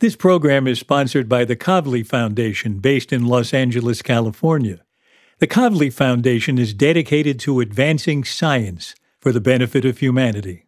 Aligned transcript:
This 0.00 0.16
program 0.16 0.66
is 0.66 0.78
sponsored 0.78 1.28
by 1.28 1.44
the 1.44 1.56
Kavli 1.56 2.06
Foundation, 2.06 2.78
based 2.78 3.12
in 3.12 3.26
Los 3.26 3.52
Angeles, 3.52 4.00
California. 4.00 4.80
The 5.40 5.46
Kavli 5.46 5.92
Foundation 5.92 6.56
is 6.56 6.72
dedicated 6.72 7.38
to 7.40 7.60
advancing 7.60 8.24
science 8.24 8.94
for 9.20 9.30
the 9.30 9.42
benefit 9.42 9.84
of 9.84 9.98
humanity. 9.98 10.64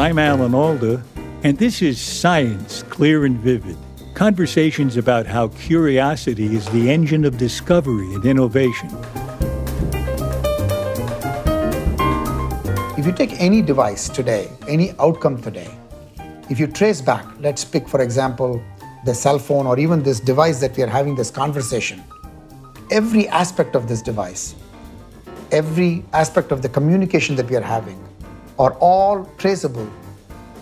I'm 0.00 0.18
Alan 0.18 0.52
Alda, 0.52 1.04
and 1.44 1.58
this 1.58 1.80
is 1.80 2.00
Science 2.00 2.82
Clear 2.82 3.24
and 3.24 3.38
Vivid 3.38 3.76
conversations 4.14 4.96
about 4.96 5.26
how 5.26 5.48
curiosity 5.48 6.54
is 6.54 6.68
the 6.70 6.90
engine 6.90 7.24
of 7.24 7.38
discovery 7.38 8.12
and 8.14 8.24
innovation. 8.26 8.90
If 13.02 13.06
you 13.06 13.12
take 13.14 13.40
any 13.40 13.62
device 13.62 14.08
today, 14.08 14.48
any 14.68 14.92
outcome 15.00 15.42
today, 15.42 15.68
if 16.48 16.60
you 16.60 16.68
trace 16.68 17.00
back, 17.00 17.26
let's 17.40 17.64
pick, 17.64 17.88
for 17.88 18.00
example, 18.00 18.62
the 19.04 19.12
cell 19.12 19.40
phone 19.40 19.66
or 19.66 19.76
even 19.76 20.04
this 20.04 20.20
device 20.20 20.60
that 20.60 20.76
we 20.76 20.84
are 20.84 20.92
having 20.98 21.16
this 21.16 21.28
conversation, 21.28 22.00
every 22.92 23.26
aspect 23.26 23.74
of 23.74 23.88
this 23.88 24.02
device, 24.02 24.54
every 25.50 26.04
aspect 26.12 26.52
of 26.52 26.62
the 26.62 26.68
communication 26.68 27.34
that 27.34 27.50
we 27.50 27.56
are 27.56 27.68
having, 27.76 28.00
are 28.60 28.74
all 28.74 29.24
traceable 29.36 29.90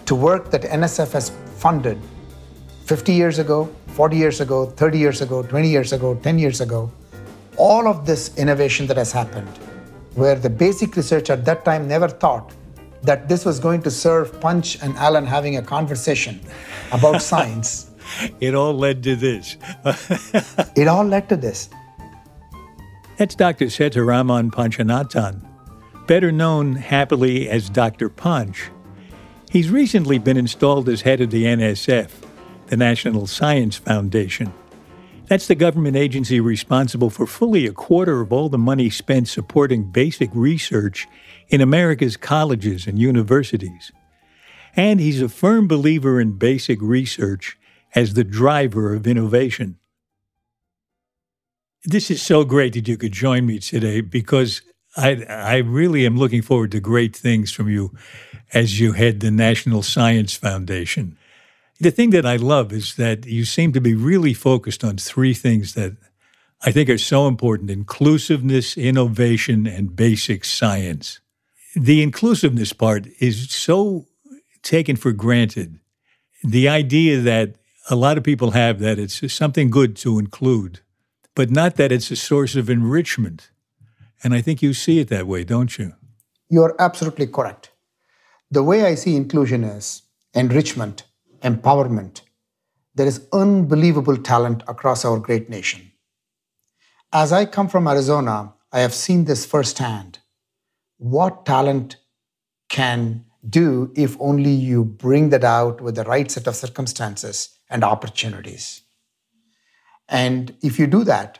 to 0.06 0.14
work 0.14 0.50
that 0.50 0.62
NSF 0.62 1.12
has 1.12 1.32
funded 1.58 1.98
50 2.86 3.12
years 3.12 3.38
ago, 3.38 3.68
40 3.88 4.16
years 4.16 4.40
ago, 4.40 4.64
30 4.64 4.98
years 4.98 5.20
ago, 5.20 5.42
20 5.42 5.68
years 5.68 5.92
ago, 5.92 6.14
10 6.14 6.38
years 6.38 6.62
ago. 6.62 6.90
All 7.58 7.86
of 7.86 8.06
this 8.06 8.34
innovation 8.38 8.86
that 8.86 8.96
has 8.96 9.12
happened, 9.12 9.50
where 10.14 10.34
the 10.34 10.50
basic 10.50 10.96
research 10.96 11.30
at 11.30 11.44
that 11.44 11.64
time 11.64 11.86
never 11.86 12.08
thought 12.08 12.52
that 13.02 13.28
this 13.28 13.44
was 13.44 13.58
going 13.58 13.82
to 13.82 13.90
serve 13.90 14.38
Panch 14.40 14.82
and 14.82 14.96
Alan 14.96 15.26
having 15.26 15.56
a 15.56 15.62
conversation 15.62 16.40
about 16.92 17.22
science. 17.32 17.90
It 18.40 18.54
all 18.54 18.74
led 18.74 19.02
to 19.04 19.16
this. 19.16 19.56
it 20.76 20.88
all 20.88 21.04
led 21.04 21.28
to 21.28 21.36
this. 21.36 21.70
That's 23.16 23.34
Dr. 23.34 23.66
Sethuraman 23.66 24.50
Panchanathan, 24.50 25.46
better 26.06 26.32
known 26.32 26.74
happily 26.74 27.48
as 27.48 27.68
Dr. 27.70 28.08
Panch. 28.08 28.70
He's 29.50 29.70
recently 29.70 30.18
been 30.18 30.36
installed 30.36 30.88
as 30.88 31.02
head 31.02 31.20
of 31.20 31.30
the 31.30 31.44
NSF, 31.44 32.10
the 32.68 32.76
National 32.76 33.26
Science 33.26 33.76
Foundation. 33.76 34.52
That's 35.30 35.46
the 35.46 35.54
government 35.54 35.94
agency 35.94 36.40
responsible 36.40 37.08
for 37.08 37.24
fully 37.24 37.64
a 37.64 37.72
quarter 37.72 38.20
of 38.20 38.32
all 38.32 38.48
the 38.48 38.58
money 38.58 38.90
spent 38.90 39.28
supporting 39.28 39.92
basic 39.92 40.28
research 40.34 41.06
in 41.48 41.60
America's 41.60 42.16
colleges 42.16 42.88
and 42.88 42.98
universities. 42.98 43.92
And 44.74 44.98
he's 44.98 45.22
a 45.22 45.28
firm 45.28 45.68
believer 45.68 46.20
in 46.20 46.36
basic 46.36 46.82
research 46.82 47.56
as 47.94 48.14
the 48.14 48.24
driver 48.24 48.92
of 48.92 49.06
innovation. 49.06 49.78
This 51.84 52.10
is 52.10 52.20
so 52.20 52.42
great 52.42 52.72
that 52.72 52.88
you 52.88 52.96
could 52.96 53.12
join 53.12 53.46
me 53.46 53.60
today 53.60 54.00
because 54.00 54.62
I, 54.96 55.24
I 55.28 55.56
really 55.58 56.06
am 56.06 56.16
looking 56.16 56.42
forward 56.42 56.72
to 56.72 56.80
great 56.80 57.14
things 57.14 57.52
from 57.52 57.68
you 57.68 57.94
as 58.52 58.80
you 58.80 58.94
head 58.94 59.20
the 59.20 59.30
National 59.30 59.84
Science 59.84 60.34
Foundation. 60.34 61.16
The 61.80 61.90
thing 61.90 62.10
that 62.10 62.26
I 62.26 62.36
love 62.36 62.72
is 62.72 62.96
that 62.96 63.26
you 63.26 63.44
seem 63.44 63.72
to 63.72 63.80
be 63.80 63.94
really 63.94 64.34
focused 64.34 64.84
on 64.84 64.98
three 64.98 65.34
things 65.34 65.74
that 65.74 65.96
I 66.62 66.72
think 66.72 66.90
are 66.90 66.98
so 66.98 67.26
important 67.26 67.70
inclusiveness, 67.70 68.76
innovation, 68.76 69.66
and 69.66 69.96
basic 69.96 70.44
science. 70.44 71.20
The 71.74 72.02
inclusiveness 72.02 72.72
part 72.72 73.06
is 73.18 73.50
so 73.50 74.06
taken 74.62 74.96
for 74.96 75.12
granted. 75.12 75.78
The 76.44 76.68
idea 76.68 77.20
that 77.20 77.56
a 77.88 77.96
lot 77.96 78.18
of 78.18 78.24
people 78.24 78.50
have 78.50 78.78
that 78.80 78.98
it's 78.98 79.32
something 79.32 79.70
good 79.70 79.96
to 79.96 80.18
include 80.18 80.80
but 81.34 81.50
not 81.50 81.76
that 81.76 81.92
it's 81.92 82.10
a 82.10 82.16
source 82.16 82.54
of 82.56 82.68
enrichment. 82.68 83.50
And 84.22 84.34
I 84.34 84.40
think 84.42 84.62
you 84.62 84.74
see 84.74 84.98
it 84.98 85.08
that 85.08 85.26
way, 85.26 85.44
don't 85.44 85.78
you? 85.78 85.94
You're 86.48 86.76
absolutely 86.78 87.26
correct. 87.26 87.70
The 88.50 88.62
way 88.62 88.84
I 88.84 88.94
see 88.94 89.16
inclusion 89.16 89.64
is 89.64 90.02
enrichment, 90.34 91.04
empowerment. 91.42 92.22
There 92.94 93.06
is 93.06 93.26
unbelievable 93.32 94.16
talent 94.16 94.62
across 94.68 95.04
our 95.04 95.18
great 95.18 95.48
nation. 95.48 95.92
As 97.12 97.32
I 97.32 97.44
come 97.44 97.68
from 97.68 97.88
Arizona, 97.88 98.54
I 98.72 98.80
have 98.80 98.94
seen 98.94 99.24
this 99.24 99.46
firsthand. 99.46 100.18
What 100.98 101.44
talent 101.46 101.96
can 102.68 103.24
do 103.48 103.90
if 103.96 104.16
only 104.20 104.50
you 104.50 104.84
bring 104.84 105.30
that 105.30 105.44
out 105.44 105.80
with 105.80 105.94
the 105.94 106.04
right 106.04 106.30
set 106.30 106.46
of 106.46 106.56
circumstances 106.56 107.58
and 107.68 107.84
opportunities. 107.84 108.82
And 110.08 110.56
if 110.62 110.78
you 110.78 110.86
do 110.86 111.04
that, 111.04 111.38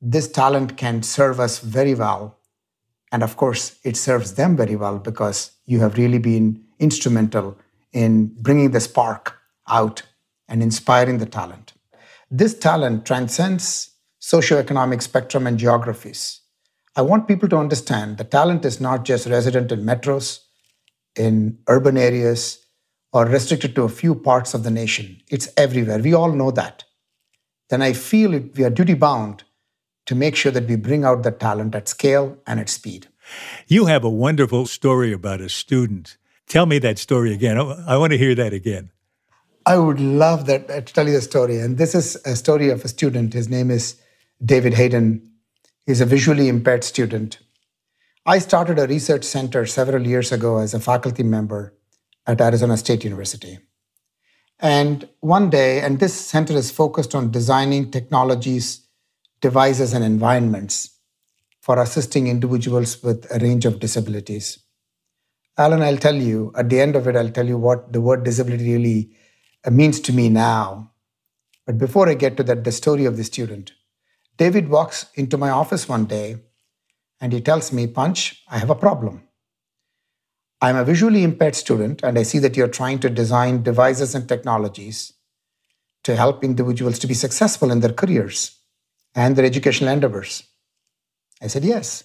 this 0.00 0.28
talent 0.28 0.76
can 0.76 1.02
serve 1.02 1.40
us 1.40 1.60
very 1.60 1.94
well. 1.94 2.38
And 3.12 3.22
of 3.22 3.36
course, 3.36 3.78
it 3.84 3.96
serves 3.96 4.34
them 4.34 4.56
very 4.56 4.76
well 4.76 4.98
because 4.98 5.52
you 5.64 5.80
have 5.80 5.96
really 5.96 6.18
been 6.18 6.64
instrumental 6.78 7.56
in 7.92 8.26
bringing 8.40 8.70
the 8.70 8.80
spark 8.80 9.38
out 9.68 10.02
and 10.48 10.62
inspiring 10.62 11.18
the 11.18 11.26
talent. 11.26 11.72
This 12.30 12.58
talent 12.58 13.06
transcends 13.06 13.90
socioeconomic 14.20 15.02
spectrum 15.02 15.46
and 15.46 15.58
geographies. 15.58 16.40
I 16.96 17.02
want 17.02 17.28
people 17.28 17.48
to 17.50 17.58
understand 17.58 18.18
the 18.18 18.24
talent 18.24 18.64
is 18.64 18.80
not 18.80 19.04
just 19.04 19.26
resident 19.26 19.70
in 19.70 19.84
metros, 19.84 20.40
in 21.14 21.58
urban 21.68 21.96
areas, 21.96 22.64
or 23.12 23.26
restricted 23.26 23.74
to 23.74 23.82
a 23.82 23.88
few 23.88 24.14
parts 24.14 24.54
of 24.54 24.62
the 24.62 24.70
nation. 24.70 25.20
It's 25.30 25.48
everywhere. 25.56 25.98
We 25.98 26.14
all 26.14 26.32
know 26.32 26.50
that 26.50 26.84
then 27.68 27.82
I 27.82 27.92
feel 27.92 28.34
it, 28.34 28.56
we 28.56 28.64
are 28.64 28.70
duty 28.70 28.94
bound 28.94 29.44
to 30.06 30.14
make 30.14 30.36
sure 30.36 30.52
that 30.52 30.68
we 30.68 30.76
bring 30.76 31.04
out 31.04 31.22
the 31.22 31.32
talent 31.32 31.74
at 31.74 31.88
scale 31.88 32.38
and 32.46 32.60
at 32.60 32.68
speed. 32.68 33.08
You 33.66 33.86
have 33.86 34.04
a 34.04 34.10
wonderful 34.10 34.66
story 34.66 35.12
about 35.12 35.40
a 35.40 35.48
student. 35.48 36.16
Tell 36.48 36.66
me 36.66 36.78
that 36.78 36.98
story 36.98 37.32
again. 37.32 37.58
I 37.58 37.96
want 37.96 38.12
to 38.12 38.18
hear 38.18 38.34
that 38.34 38.52
again. 38.52 38.90
I 39.64 39.78
would 39.78 39.98
love 39.98 40.46
that 40.46 40.70
uh, 40.70 40.80
to 40.80 40.92
tell 40.92 41.06
you 41.06 41.12
the 41.12 41.20
story. 41.20 41.58
And 41.58 41.76
this 41.76 41.94
is 41.94 42.14
a 42.24 42.36
story 42.36 42.70
of 42.70 42.84
a 42.84 42.88
student. 42.88 43.32
His 43.32 43.48
name 43.48 43.70
is 43.70 43.96
David 44.44 44.74
Hayden. 44.74 45.28
He's 45.86 46.00
a 46.00 46.06
visually 46.06 46.48
impaired 46.48 46.84
student. 46.84 47.40
I 48.24 48.38
started 48.38 48.78
a 48.78 48.86
research 48.86 49.24
center 49.24 49.66
several 49.66 50.06
years 50.06 50.30
ago 50.30 50.58
as 50.58 50.72
a 50.72 50.80
faculty 50.80 51.24
member 51.24 51.74
at 52.26 52.40
Arizona 52.40 52.76
State 52.76 53.02
University. 53.02 53.58
And 54.60 55.08
one 55.20 55.50
day, 55.50 55.80
and 55.80 55.98
this 55.98 56.14
center 56.14 56.54
is 56.54 56.70
focused 56.70 57.14
on 57.14 57.30
designing 57.30 57.90
technologies, 57.90 58.86
devices, 59.40 59.92
and 59.92 60.04
environments 60.04 60.96
for 61.60 61.80
assisting 61.80 62.28
individuals 62.28 63.02
with 63.02 63.26
a 63.32 63.38
range 63.40 63.66
of 63.66 63.80
disabilities. 63.80 64.60
Alan, 65.58 65.82
I'll 65.82 65.96
tell 65.96 66.14
you, 66.14 66.52
at 66.54 66.68
the 66.68 66.80
end 66.80 66.96
of 66.96 67.08
it, 67.08 67.16
I'll 67.16 67.30
tell 67.30 67.46
you 67.46 67.56
what 67.56 67.92
the 67.92 68.00
word 68.00 68.24
disability 68.24 68.74
really 68.74 69.10
uh, 69.64 69.70
means 69.70 70.00
to 70.00 70.12
me 70.12 70.28
now. 70.28 70.92
But 71.64 71.78
before 71.78 72.08
I 72.08 72.14
get 72.14 72.36
to 72.36 72.42
that, 72.44 72.64
the 72.64 72.72
story 72.72 73.06
of 73.06 73.16
the 73.16 73.24
student, 73.24 73.72
David 74.36 74.68
walks 74.68 75.06
into 75.14 75.38
my 75.38 75.48
office 75.48 75.88
one 75.88 76.04
day 76.04 76.36
and 77.20 77.32
he 77.32 77.40
tells 77.40 77.72
me, 77.72 77.86
Panch, 77.86 78.42
I 78.48 78.58
have 78.58 78.68
a 78.68 78.74
problem. 78.74 79.22
I'm 80.60 80.76
a 80.76 80.84
visually 80.84 81.22
impaired 81.22 81.54
student, 81.54 82.02
and 82.02 82.18
I 82.18 82.22
see 82.22 82.38
that 82.38 82.56
you're 82.56 82.68
trying 82.68 82.98
to 83.00 83.10
design 83.10 83.62
devices 83.62 84.14
and 84.14 84.26
technologies 84.26 85.12
to 86.04 86.16
help 86.16 86.42
individuals 86.42 86.98
to 87.00 87.06
be 87.06 87.14
successful 87.14 87.70
in 87.70 87.80
their 87.80 87.92
careers 87.92 88.58
and 89.14 89.36
their 89.36 89.44
educational 89.44 89.92
endeavors. 89.92 90.44
I 91.42 91.48
said, 91.48 91.64
Yes. 91.64 92.04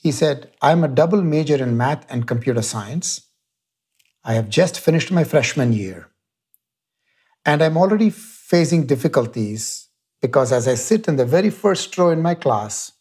He 0.00 0.12
said, 0.12 0.52
I'm 0.62 0.84
a 0.84 0.88
double 0.88 1.22
major 1.22 1.56
in 1.56 1.76
math 1.76 2.06
and 2.10 2.26
computer 2.26 2.62
science. 2.62 3.26
I 4.24 4.34
have 4.34 4.48
just 4.48 4.78
finished 4.78 5.10
my 5.10 5.24
freshman 5.24 5.72
year. 5.72 6.08
And 7.44 7.62
I'm 7.62 7.76
already 7.76 8.10
facing 8.10 8.86
difficulties 8.86 9.88
because 10.20 10.52
as 10.52 10.68
I 10.68 10.74
sit 10.74 11.08
in 11.08 11.16
the 11.16 11.24
very 11.24 11.50
first 11.50 11.96
row 11.96 12.10
in 12.10 12.22
my 12.22 12.34
class 12.34 12.92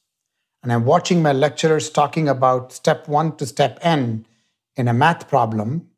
and 0.64 0.72
I'm 0.72 0.86
watching 0.86 1.22
my 1.22 1.34
lecturers 1.34 1.90
talking 1.90 2.28
about 2.28 2.72
step 2.72 3.08
one 3.08 3.36
to 3.38 3.46
step 3.46 3.80
N 3.82 4.26
in 4.76 4.88
a 4.88 4.94
math 4.94 5.28
problem 5.28 5.90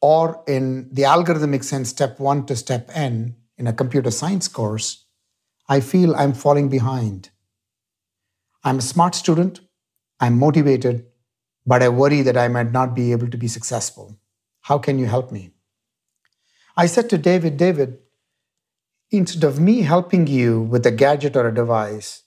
or 0.00 0.42
in 0.46 0.88
the 0.92 1.02
algorithmic 1.02 1.64
sense, 1.64 1.88
step 1.88 2.20
one 2.20 2.46
to 2.46 2.56
step 2.56 2.90
n 2.94 3.36
in 3.56 3.66
a 3.66 3.72
computer 3.72 4.10
science 4.10 4.46
course, 4.48 5.04
I 5.68 5.80
feel 5.80 6.14
I'm 6.14 6.32
falling 6.32 6.68
behind. 6.68 7.30
I'm 8.64 8.78
a 8.78 8.82
smart 8.82 9.14
student, 9.14 9.60
I'm 10.20 10.38
motivated, 10.38 11.06
but 11.66 11.82
I 11.82 11.88
worry 11.88 12.22
that 12.22 12.36
I 12.36 12.48
might 12.48 12.72
not 12.72 12.94
be 12.94 13.12
able 13.12 13.28
to 13.30 13.38
be 13.38 13.48
successful. 13.48 14.18
How 14.62 14.78
can 14.78 14.98
you 14.98 15.06
help 15.06 15.32
me? 15.32 15.52
I 16.76 16.86
said 16.86 17.10
to 17.10 17.18
David, 17.18 17.56
David, 17.56 17.98
instead 19.10 19.44
of 19.44 19.60
me 19.60 19.82
helping 19.82 20.26
you 20.26 20.60
with 20.62 20.86
a 20.86 20.90
gadget 20.90 21.36
or 21.36 21.48
a 21.48 21.54
device, 21.54 22.22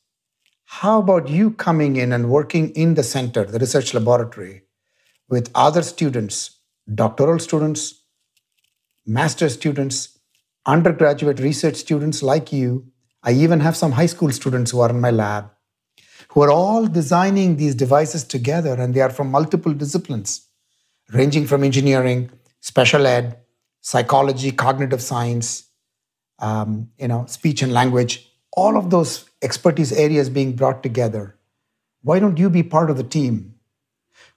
How 0.80 1.00
about 1.00 1.30
you 1.30 1.52
coming 1.52 1.98
in 1.98 2.14
and 2.14 2.30
working 2.30 2.70
in 2.72 2.96
the 2.96 3.04
center, 3.04 3.44
the 3.46 3.60
research 3.60 3.94
laboratory, 3.94 4.64
with 5.30 5.52
other 5.54 5.84
students, 5.84 6.60
doctoral 6.96 7.40
students, 7.40 8.04
master 9.06 9.50
students, 9.50 10.18
undergraduate 10.66 11.40
research 11.40 11.76
students 11.76 12.24
like 12.24 12.54
you? 12.54 12.88
I 13.22 13.34
even 13.34 13.60
have 13.60 13.78
some 13.78 13.92
high 13.92 14.08
school 14.08 14.32
students 14.32 14.72
who 14.72 14.80
are 14.80 14.90
in 14.90 15.02
my 15.02 15.12
lab 15.12 15.52
who 16.32 16.42
are 16.42 16.52
all 16.52 16.88
designing 16.88 17.58
these 17.58 17.76
devices 17.76 18.24
together, 18.24 18.74
and 18.74 18.94
they 18.94 19.02
are 19.02 19.10
from 19.10 19.30
multiple 19.30 19.74
disciplines, 19.74 20.48
ranging 21.12 21.46
from 21.46 21.62
engineering, 21.62 22.30
special 22.62 23.06
ed, 23.06 23.38
psychology, 23.82 24.52
cognitive 24.52 25.02
science, 25.02 25.66
um, 26.40 26.90
you 26.98 27.08
know, 27.10 27.26
speech 27.26 27.62
and 27.62 27.74
language, 27.74 28.32
all 28.54 28.78
of 28.78 28.90
those 28.90 29.30
expertise 29.42 29.92
areas 29.92 30.30
being 30.30 30.56
brought 30.56 30.82
together. 30.82 31.38
Why 32.02 32.20
don't 32.20 32.38
you 32.38 32.50
be 32.50 32.64
part 32.64 32.90
of 32.90 32.96
the 32.96 33.04
team? 33.04 33.56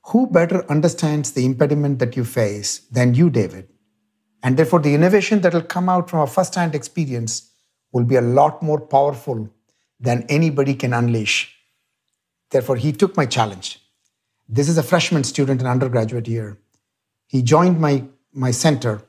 Who 0.06 0.26
better 0.26 0.68
understands 0.68 1.32
the 1.32 1.46
impediment 1.46 2.00
that 2.00 2.16
you 2.16 2.24
face 2.24 2.80
than 2.90 3.14
you, 3.14 3.30
David? 3.30 3.68
And 4.42 4.56
therefore, 4.56 4.80
the 4.80 4.94
innovation 4.94 5.40
that 5.42 5.54
will 5.54 5.62
come 5.62 5.88
out 5.88 6.10
from 6.10 6.20
a 6.20 6.26
first 6.26 6.56
hand 6.56 6.74
experience 6.74 7.52
will 7.92 8.04
be 8.04 8.16
a 8.16 8.20
lot 8.20 8.62
more 8.62 8.80
powerful 8.80 9.48
than 10.00 10.26
anybody 10.28 10.74
can 10.74 10.92
unleash. 10.92 11.53
Therefore, 12.54 12.76
he 12.76 12.92
took 12.92 13.16
my 13.16 13.26
challenge. 13.26 13.80
This 14.48 14.68
is 14.68 14.78
a 14.78 14.82
freshman 14.84 15.24
student 15.24 15.60
in 15.60 15.66
undergraduate 15.66 16.28
year. 16.28 16.56
He 17.26 17.42
joined 17.42 17.80
my, 17.80 18.04
my 18.32 18.52
center. 18.52 19.02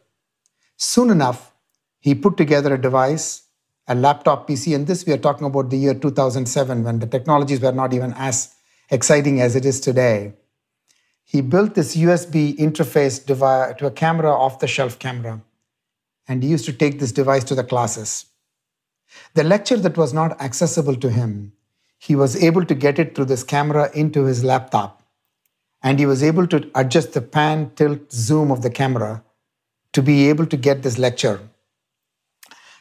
Soon 0.77 1.11
enough, 1.11 1.53
he 1.99 2.15
put 2.15 2.37
together 2.37 2.73
a 2.73 2.81
device, 2.81 3.43
a 3.87 3.93
laptop 3.93 4.47
PC, 4.49 4.73
and 4.73 4.87
this 4.87 5.05
we 5.05 5.13
are 5.13 5.19
talking 5.19 5.45
about 5.45 5.69
the 5.69 5.77
year 5.77 5.93
2007 5.93 6.83
when 6.83 6.97
the 6.97 7.05
technologies 7.05 7.59
were 7.59 7.71
not 7.71 7.93
even 7.93 8.15
as 8.17 8.55
exciting 8.89 9.39
as 9.41 9.55
it 9.55 9.63
is 9.63 9.79
today. 9.79 10.33
He 11.23 11.41
built 11.41 11.75
this 11.75 11.95
USB 11.95 12.57
interface 12.57 13.23
device 13.23 13.75
to 13.77 13.85
a 13.85 13.91
camera, 13.91 14.31
off 14.31 14.57
the 14.57 14.67
shelf 14.67 14.97
camera, 14.97 15.39
and 16.27 16.41
he 16.41 16.49
used 16.49 16.65
to 16.65 16.73
take 16.73 16.99
this 16.99 17.11
device 17.11 17.43
to 17.43 17.53
the 17.53 17.63
classes. 17.63 18.25
The 19.35 19.43
lecture 19.43 19.77
that 19.77 19.97
was 19.97 20.15
not 20.15 20.41
accessible 20.41 20.95
to 20.95 21.11
him 21.11 21.51
he 21.97 22.15
was 22.15 22.41
able 22.41 22.65
to 22.65 22.75
get 22.75 22.99
it 22.99 23.15
through 23.15 23.25
this 23.25 23.43
camera 23.43 23.89
into 23.93 24.25
his 24.25 24.43
laptop. 24.43 25.01
And 25.81 25.99
he 25.99 26.05
was 26.05 26.23
able 26.23 26.47
to 26.47 26.69
adjust 26.75 27.13
the 27.13 27.21
pan, 27.21 27.71
tilt, 27.75 28.11
zoom 28.11 28.51
of 28.51 28.61
the 28.61 28.69
camera 28.69 29.23
to 29.93 30.01
be 30.01 30.29
able 30.29 30.45
to 30.47 30.57
get 30.57 30.83
this 30.83 30.97
lecture 30.97 31.39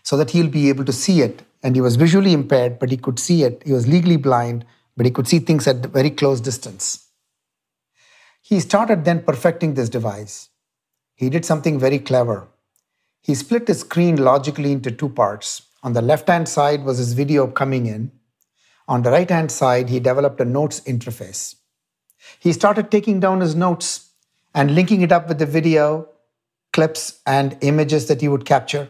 so 0.02 0.16
that 0.16 0.30
he'll 0.30 0.48
be 0.48 0.68
able 0.68 0.84
to 0.84 0.92
see 0.92 1.22
it. 1.22 1.42
And 1.62 1.74
he 1.74 1.80
was 1.80 1.96
visually 1.96 2.32
impaired, 2.32 2.78
but 2.78 2.90
he 2.90 2.96
could 2.96 3.18
see 3.18 3.42
it. 3.42 3.62
He 3.64 3.72
was 3.72 3.86
legally 3.86 4.18
blind, 4.18 4.64
but 4.96 5.06
he 5.06 5.12
could 5.12 5.26
see 5.26 5.38
things 5.38 5.66
at 5.66 5.86
very 5.86 6.10
close 6.10 6.40
distance. 6.40 7.08
He 8.42 8.60
started 8.60 9.04
then 9.04 9.22
perfecting 9.22 9.72
this 9.72 9.88
device. 9.88 10.50
He 11.14 11.30
did 11.30 11.44
something 11.46 11.78
very 11.78 11.98
clever. 11.98 12.48
He 13.22 13.34
split 13.34 13.64
the 13.64 13.74
screen 13.74 14.16
logically 14.16 14.72
into 14.72 14.90
two 14.90 15.08
parts. 15.08 15.62
On 15.82 15.94
the 15.94 16.02
left 16.02 16.28
hand 16.28 16.48
side 16.48 16.84
was 16.84 16.98
his 16.98 17.14
video 17.14 17.46
coming 17.46 17.86
in, 17.86 18.12
on 18.88 19.02
the 19.02 19.10
right 19.10 19.28
hand 19.28 19.50
side, 19.50 19.88
he 19.88 20.00
developed 20.00 20.40
a 20.40 20.44
notes 20.44 20.80
interface. 20.80 21.56
He 22.38 22.52
started 22.52 22.90
taking 22.90 23.20
down 23.20 23.40
his 23.40 23.54
notes 23.54 24.10
and 24.54 24.74
linking 24.74 25.02
it 25.02 25.12
up 25.12 25.28
with 25.28 25.38
the 25.38 25.46
video 25.46 26.08
clips 26.72 27.20
and 27.26 27.56
images 27.60 28.06
that 28.08 28.20
he 28.20 28.28
would 28.28 28.44
capture. 28.44 28.88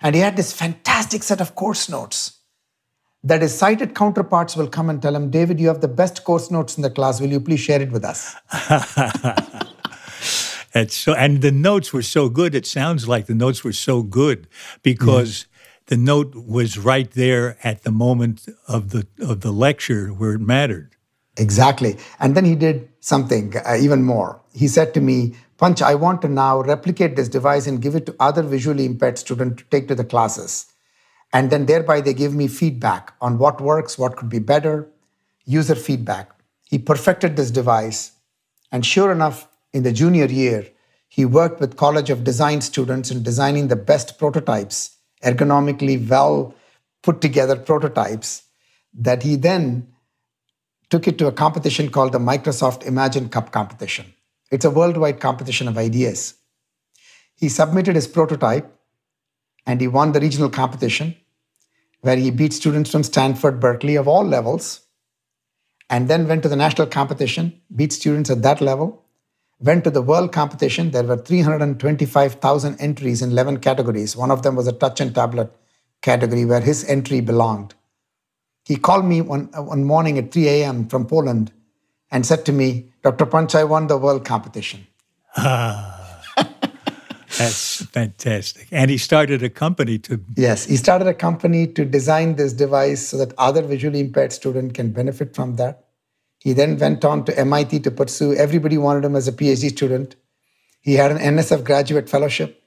And 0.00 0.14
he 0.14 0.20
had 0.20 0.36
this 0.36 0.52
fantastic 0.52 1.22
set 1.22 1.40
of 1.40 1.54
course 1.54 1.88
notes 1.88 2.38
that 3.24 3.42
his 3.42 3.56
sighted 3.56 3.94
counterparts 3.94 4.56
will 4.56 4.68
come 4.68 4.90
and 4.90 5.00
tell 5.00 5.14
him, 5.14 5.30
David, 5.30 5.60
you 5.60 5.68
have 5.68 5.80
the 5.80 5.88
best 5.88 6.24
course 6.24 6.50
notes 6.50 6.76
in 6.76 6.82
the 6.82 6.90
class. 6.90 7.20
Will 7.20 7.30
you 7.30 7.40
please 7.40 7.60
share 7.60 7.80
it 7.80 7.92
with 7.92 8.04
us? 8.04 8.34
It's 10.74 10.96
so, 10.96 11.14
and 11.14 11.42
the 11.42 11.52
notes 11.52 11.92
were 11.92 12.02
so 12.02 12.28
good. 12.28 12.54
It 12.54 12.66
sounds 12.66 13.06
like 13.06 13.26
the 13.26 13.34
notes 13.34 13.62
were 13.62 13.74
so 13.74 14.02
good 14.02 14.48
because 14.82 15.46
the 15.86 15.96
note 15.96 16.34
was 16.34 16.78
right 16.78 17.10
there 17.10 17.58
at 17.62 17.82
the 17.82 17.90
moment 17.90 18.48
of 18.68 18.90
the 18.90 19.06
of 19.20 19.40
the 19.40 19.52
lecture 19.52 20.08
where 20.08 20.34
it 20.34 20.40
mattered. 20.40 20.96
Exactly. 21.36 21.96
And 22.20 22.36
then 22.36 22.44
he 22.44 22.54
did 22.54 22.88
something 23.00 23.54
uh, 23.56 23.76
even 23.80 24.02
more. 24.04 24.40
He 24.52 24.68
said 24.68 24.92
to 24.94 25.00
me, 25.00 25.34
Panch, 25.58 25.80
I 25.80 25.94
want 25.94 26.20
to 26.22 26.28
now 26.28 26.60
replicate 26.60 27.16
this 27.16 27.28
device 27.28 27.66
and 27.66 27.80
give 27.80 27.94
it 27.94 28.04
to 28.06 28.16
other 28.20 28.42
visually 28.42 28.84
impaired 28.84 29.18
students 29.18 29.62
to 29.62 29.68
take 29.70 29.88
to 29.88 29.94
the 29.94 30.04
classes. 30.04 30.66
And 31.32 31.50
then 31.50 31.64
thereby 31.64 32.02
they 32.02 32.12
give 32.12 32.34
me 32.34 32.48
feedback 32.48 33.14
on 33.20 33.38
what 33.38 33.60
works, 33.60 33.96
what 33.96 34.16
could 34.16 34.28
be 34.28 34.40
better, 34.40 34.88
user 35.46 35.74
feedback. 35.74 36.30
He 36.68 36.78
perfected 36.78 37.36
this 37.36 37.50
device. 37.50 38.12
And 38.70 38.84
sure 38.84 39.10
enough, 39.10 39.48
in 39.72 39.84
the 39.84 39.92
junior 39.92 40.26
year, 40.26 40.66
he 41.08 41.24
worked 41.24 41.60
with 41.60 41.76
College 41.76 42.10
of 42.10 42.24
Design 42.24 42.60
students 42.60 43.10
in 43.10 43.22
designing 43.22 43.68
the 43.68 43.76
best 43.76 44.18
prototypes 44.18 44.91
ergonomically 45.24 46.08
well 46.08 46.54
put 47.02 47.20
together 47.20 47.56
prototypes 47.56 48.42
that 48.94 49.22
he 49.22 49.36
then 49.36 49.88
took 50.90 51.08
it 51.08 51.18
to 51.18 51.26
a 51.26 51.32
competition 51.32 51.90
called 51.90 52.12
the 52.12 52.18
Microsoft 52.18 52.84
Imagine 52.84 53.28
Cup 53.28 53.50
competition. 53.50 54.12
It's 54.50 54.64
a 54.64 54.70
worldwide 54.70 55.20
competition 55.20 55.66
of 55.66 55.78
ideas. 55.78 56.34
He 57.34 57.48
submitted 57.48 57.94
his 57.94 58.06
prototype 58.06 58.70
and 59.66 59.80
he 59.80 59.88
won 59.88 60.12
the 60.12 60.20
regional 60.20 60.50
competition 60.50 61.16
where 62.02 62.16
he 62.16 62.30
beat 62.30 62.52
students 62.52 62.90
from 62.90 63.04
Stanford, 63.04 63.60
Berkeley 63.60 63.96
of 63.96 64.08
all 64.08 64.24
levels, 64.24 64.80
and 65.88 66.08
then 66.08 66.26
went 66.26 66.42
to 66.42 66.48
the 66.48 66.56
national 66.56 66.88
competition, 66.88 67.60
beat 67.74 67.92
students 67.92 68.28
at 68.28 68.42
that 68.42 68.60
level, 68.60 69.01
went 69.62 69.84
to 69.84 69.90
the 69.90 70.02
world 70.02 70.32
competition. 70.32 70.90
There 70.90 71.04
were 71.04 71.16
325,000 71.16 72.80
entries 72.80 73.22
in 73.22 73.30
11 73.30 73.58
categories. 73.58 74.16
One 74.16 74.30
of 74.30 74.42
them 74.42 74.56
was 74.56 74.66
a 74.66 74.72
touch 74.72 75.00
and 75.00 75.14
tablet 75.14 75.54
category 76.02 76.44
where 76.44 76.60
his 76.60 76.84
entry 76.88 77.20
belonged. 77.20 77.74
He 78.64 78.76
called 78.76 79.04
me 79.04 79.20
one, 79.20 79.46
one 79.54 79.84
morning 79.84 80.18
at 80.18 80.32
3 80.32 80.48
a.m. 80.48 80.88
from 80.88 81.06
Poland 81.06 81.52
and 82.10 82.26
said 82.26 82.44
to 82.46 82.52
me, 82.52 82.92
Dr. 83.02 83.26
Panch, 83.26 83.54
I 83.54 83.64
won 83.64 83.86
the 83.86 83.96
world 83.96 84.24
competition. 84.24 84.86
Ah, 85.36 86.22
that's 87.38 87.84
fantastic. 87.86 88.68
And 88.70 88.90
he 88.90 88.98
started 88.98 89.42
a 89.42 89.48
company 89.48 89.98
to. 90.00 90.20
Yes, 90.36 90.66
he 90.66 90.76
started 90.76 91.08
a 91.08 91.14
company 91.14 91.66
to 91.68 91.84
design 91.84 92.36
this 92.36 92.52
device 92.52 93.08
so 93.08 93.16
that 93.16 93.32
other 93.38 93.62
visually 93.62 94.00
impaired 94.00 94.32
students 94.32 94.74
can 94.74 94.92
benefit 94.92 95.34
from 95.34 95.56
that. 95.56 95.86
He 96.42 96.54
then 96.54 96.76
went 96.76 97.04
on 97.04 97.24
to 97.26 97.38
MIT 97.38 97.78
to 97.80 97.92
pursue, 97.92 98.34
everybody 98.34 98.76
wanted 98.76 99.04
him 99.04 99.14
as 99.14 99.28
a 99.28 99.32
PhD 99.32 99.70
student. 99.70 100.16
He 100.80 100.94
had 100.94 101.12
an 101.12 101.18
NSF 101.18 101.62
graduate 101.62 102.08
fellowship. 102.08 102.64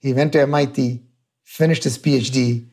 He 0.00 0.12
went 0.12 0.32
to 0.32 0.40
MIT, 0.40 1.02
finished 1.44 1.84
his 1.84 1.98
PhD, 1.98 2.66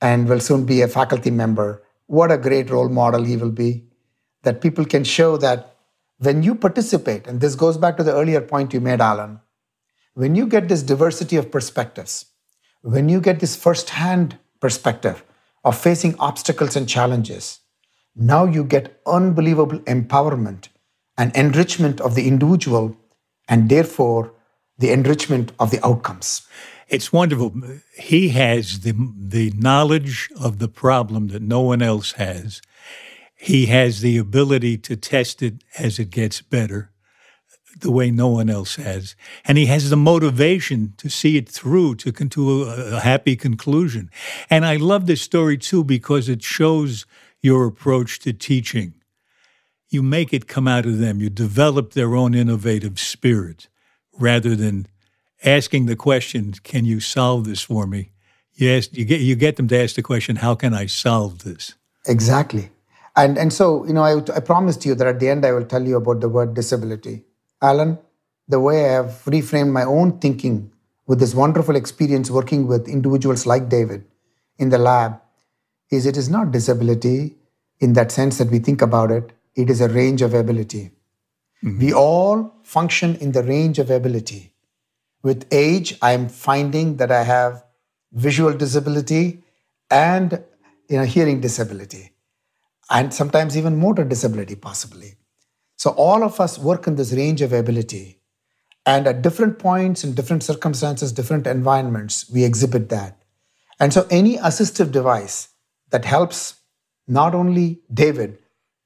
and 0.00 0.28
will 0.28 0.40
soon 0.40 0.64
be 0.66 0.82
a 0.82 0.88
faculty 0.88 1.30
member. 1.30 1.84
What 2.06 2.32
a 2.32 2.36
great 2.36 2.68
role 2.68 2.88
model 2.88 3.22
he 3.22 3.36
will 3.36 3.52
be. 3.52 3.84
That 4.42 4.60
people 4.60 4.84
can 4.84 5.04
show 5.04 5.36
that 5.36 5.76
when 6.18 6.42
you 6.42 6.56
participate, 6.56 7.28
and 7.28 7.40
this 7.40 7.54
goes 7.54 7.78
back 7.78 7.96
to 7.98 8.02
the 8.02 8.12
earlier 8.12 8.40
point 8.40 8.74
you 8.74 8.80
made, 8.80 9.00
Alan, 9.00 9.40
when 10.14 10.34
you 10.34 10.48
get 10.48 10.68
this 10.68 10.82
diversity 10.82 11.36
of 11.36 11.52
perspectives, 11.52 12.24
when 12.82 13.08
you 13.08 13.20
get 13.20 13.38
this 13.38 13.54
first 13.54 13.90
hand 13.90 14.36
perspective 14.58 15.22
of 15.64 15.78
facing 15.78 16.16
obstacles 16.18 16.74
and 16.74 16.88
challenges, 16.88 17.60
now 18.16 18.44
you 18.44 18.64
get 18.64 19.00
unbelievable 19.06 19.78
empowerment 19.80 20.68
and 21.18 21.36
enrichment 21.36 22.00
of 22.00 22.14
the 22.14 22.26
individual 22.26 22.96
and 23.48 23.68
therefore 23.68 24.32
the 24.78 24.90
enrichment 24.90 25.52
of 25.58 25.70
the 25.70 25.84
outcomes. 25.86 26.46
It's 26.88 27.12
wonderful. 27.12 27.54
He 27.96 28.28
has 28.30 28.80
the, 28.80 28.94
the 29.18 29.52
knowledge 29.56 30.30
of 30.40 30.58
the 30.58 30.68
problem 30.68 31.28
that 31.28 31.42
no 31.42 31.60
one 31.60 31.82
else 31.82 32.12
has. 32.12 32.62
He 33.34 33.66
has 33.66 34.00
the 34.00 34.18
ability 34.18 34.78
to 34.78 34.96
test 34.96 35.42
it 35.42 35.64
as 35.78 35.98
it 35.98 36.10
gets 36.10 36.40
better, 36.40 36.92
the 37.80 37.90
way 37.90 38.10
no 38.10 38.28
one 38.28 38.48
else 38.48 38.76
has. 38.76 39.16
And 39.44 39.58
he 39.58 39.66
has 39.66 39.90
the 39.90 39.96
motivation 39.96 40.94
to 40.98 41.10
see 41.10 41.36
it 41.36 41.48
through 41.48 41.96
to, 41.96 42.12
to 42.12 42.62
a, 42.62 42.96
a 42.96 43.00
happy 43.00 43.36
conclusion. 43.36 44.10
And 44.48 44.64
I 44.64 44.76
love 44.76 45.06
this 45.06 45.22
story 45.22 45.58
too 45.58 45.82
because 45.82 46.28
it 46.28 46.42
shows 46.42 47.04
your 47.42 47.66
approach 47.66 48.18
to 48.20 48.32
teaching. 48.32 48.94
You 49.88 50.02
make 50.02 50.32
it 50.32 50.48
come 50.48 50.66
out 50.66 50.86
of 50.86 50.98
them. 50.98 51.20
You 51.20 51.30
develop 51.30 51.92
their 51.92 52.14
own 52.14 52.34
innovative 52.34 52.98
spirit 52.98 53.68
rather 54.18 54.56
than 54.56 54.86
asking 55.44 55.86
the 55.86 55.96
question, 55.96 56.52
Can 56.64 56.84
you 56.84 57.00
solve 57.00 57.44
this 57.44 57.62
for 57.62 57.86
me? 57.86 58.10
Yes, 58.54 58.88
you 58.92 59.04
get, 59.04 59.20
you 59.20 59.36
get 59.36 59.56
them 59.56 59.68
to 59.68 59.82
ask 59.82 59.94
the 59.94 60.02
question, 60.02 60.36
How 60.36 60.54
can 60.54 60.74
I 60.74 60.86
solve 60.86 61.44
this? 61.44 61.74
Exactly. 62.06 62.70
And, 63.14 63.38
and 63.38 63.52
so, 63.52 63.86
you 63.86 63.92
know, 63.92 64.02
I, 64.02 64.18
I 64.34 64.40
promised 64.40 64.84
you 64.84 64.94
that 64.94 65.06
at 65.06 65.20
the 65.20 65.28
end 65.28 65.46
I 65.46 65.52
will 65.52 65.64
tell 65.64 65.86
you 65.86 65.96
about 65.96 66.20
the 66.20 66.28
word 66.28 66.54
disability. 66.54 67.24
Alan, 67.62 67.98
the 68.48 68.60
way 68.60 68.84
I 68.84 68.92
have 68.92 69.22
reframed 69.24 69.72
my 69.72 69.84
own 69.84 70.18
thinking 70.18 70.70
with 71.06 71.20
this 71.20 71.34
wonderful 71.34 71.76
experience 71.76 72.30
working 72.30 72.66
with 72.66 72.88
individuals 72.88 73.46
like 73.46 73.68
David 73.68 74.04
in 74.58 74.68
the 74.70 74.78
lab 74.78 75.20
is 75.90 76.06
it 76.06 76.16
is 76.16 76.28
not 76.28 76.50
disability, 76.50 77.36
in 77.80 77.92
that 77.92 78.10
sense 78.10 78.38
that 78.38 78.50
we 78.50 78.58
think 78.58 78.82
about 78.82 79.10
it, 79.10 79.32
it 79.54 79.70
is 79.70 79.80
a 79.80 79.88
range 79.88 80.22
of 80.22 80.34
ability. 80.34 80.90
Mm-hmm. 81.64 81.78
We 81.78 81.92
all 81.92 82.54
function 82.62 83.16
in 83.16 83.32
the 83.32 83.42
range 83.42 83.78
of 83.78 83.90
ability. 83.90 84.52
With 85.22 85.46
age, 85.52 85.98
I'm 86.02 86.28
finding 86.28 86.96
that 86.96 87.10
I 87.10 87.22
have 87.22 87.64
visual 88.12 88.52
disability 88.52 89.42
and 89.90 90.44
you 90.88 90.98
know, 90.98 91.04
hearing 91.04 91.40
disability, 91.40 92.12
and 92.90 93.12
sometimes 93.12 93.56
even 93.56 93.78
motor 93.78 94.04
disability, 94.04 94.54
possibly. 94.54 95.16
So, 95.76 95.90
all 95.90 96.22
of 96.22 96.40
us 96.40 96.58
work 96.58 96.86
in 96.86 96.96
this 96.96 97.12
range 97.12 97.42
of 97.42 97.52
ability. 97.52 98.20
And 98.84 99.08
at 99.08 99.20
different 99.20 99.58
points, 99.58 100.04
in 100.04 100.14
different 100.14 100.44
circumstances, 100.44 101.10
different 101.10 101.46
environments, 101.48 102.30
we 102.30 102.44
exhibit 102.44 102.88
that. 102.90 103.20
And 103.80 103.92
so, 103.92 104.06
any 104.10 104.36
assistive 104.36 104.92
device 104.92 105.48
that 105.90 106.04
helps 106.04 106.60
not 107.08 107.34
only 107.34 107.80
David, 107.92 108.38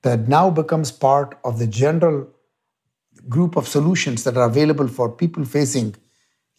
that 0.03 0.29
now 0.29 0.51
becomes 0.51 0.91
part 0.91 1.39
of 1.45 1.59
the 1.59 1.67
general 1.67 2.29
group 3.29 3.57
of 3.57 3.69
solutions 3.69 4.25
that 4.25 4.37
are 4.37 4.49
available 4.49 4.89
for 4.89 5.11
people 5.11 5.45
facing 5.45 5.95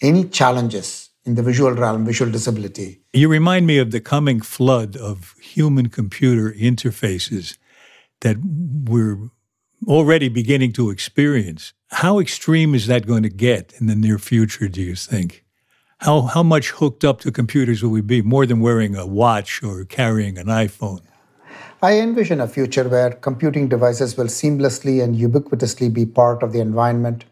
any 0.02 0.24
challenges 0.26 1.10
in 1.26 1.36
the 1.36 1.44
visual 1.44 1.72
realm, 1.72 2.06
visual 2.06 2.32
disability. 2.32 3.02
You 3.14 3.30
remind 3.30 3.68
me 3.68 3.78
of 3.78 3.92
the 3.92 4.02
coming 4.02 4.42
flood 4.42 4.96
of 4.98 5.36
human 5.42 5.90
computer 5.90 6.52
interfaces 6.52 7.58
that 8.22 8.38
we're 8.42 9.30
already 9.88 10.30
beginning 10.30 10.74
to 10.74 10.90
experience. 10.90 11.74
How 11.90 12.20
extreme 12.20 12.74
is 12.74 12.88
that 12.88 13.06
going 13.06 13.24
to 13.24 13.30
get 13.30 13.74
in 13.80 13.88
the 13.88 13.96
near 13.96 14.18
future, 14.18 14.68
do 14.68 14.82
you 14.82 14.96
think? 14.96 15.44
How, 16.02 16.22
how 16.22 16.42
much 16.42 16.72
hooked 16.72 17.04
up 17.04 17.22
to 17.22 17.32
computers 17.32 17.84
will 17.84 17.92
we 17.92 18.02
be, 18.02 18.24
more 18.24 18.48
than 18.48 18.60
wearing 18.60 18.96
a 18.96 19.06
watch 19.06 19.62
or 19.62 19.86
carrying 19.86 20.40
an 20.40 20.48
iPhone? 20.48 21.02
I 21.80 22.00
envision 22.00 22.42
a 22.42 22.48
future 22.48 22.90
where 22.90 23.12
computing 23.12 23.68
devices 23.68 24.18
will 24.18 24.26
seamlessly 24.26 25.04
and 25.04 25.16
ubiquitously 25.16 25.94
be 25.94 26.08
part 26.08 26.42
of 26.42 26.54
the 26.54 26.60
environment, 26.60 27.26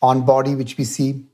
on 0.00 0.24
body, 0.24 0.54
which 0.54 0.78
we 0.78 0.84
see, 0.84 1.26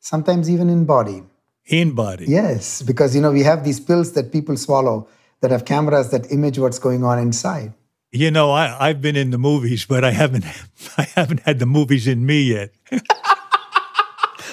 sometimes 0.00 0.48
even 0.48 0.70
in 0.70 0.86
body. 0.86 1.24
In 1.66 1.94
body? 1.94 2.24
Yes, 2.26 2.80
because 2.80 3.14
you 3.14 3.20
know 3.20 3.30
we 3.30 3.42
have 3.42 3.62
these 3.62 3.78
pills 3.78 4.12
that 4.12 4.32
people 4.32 4.56
swallow 4.56 5.06
that 5.42 5.50
have 5.50 5.66
cameras 5.66 6.10
that 6.10 6.32
image 6.32 6.58
what's 6.58 6.78
going 6.78 7.04
on 7.04 7.18
inside. 7.18 7.74
You 8.12 8.30
know, 8.30 8.50
I, 8.50 8.88
I've 8.88 9.02
been 9.02 9.16
in 9.16 9.30
the 9.30 9.38
movies, 9.38 9.84
but 9.84 10.04
I 10.04 10.12
haven't 10.12 10.46
I 10.96 11.02
haven't 11.14 11.40
had 11.40 11.58
the 11.58 11.66
movies 11.66 12.06
in 12.06 12.24
me 12.24 12.44
yet. 12.44 12.70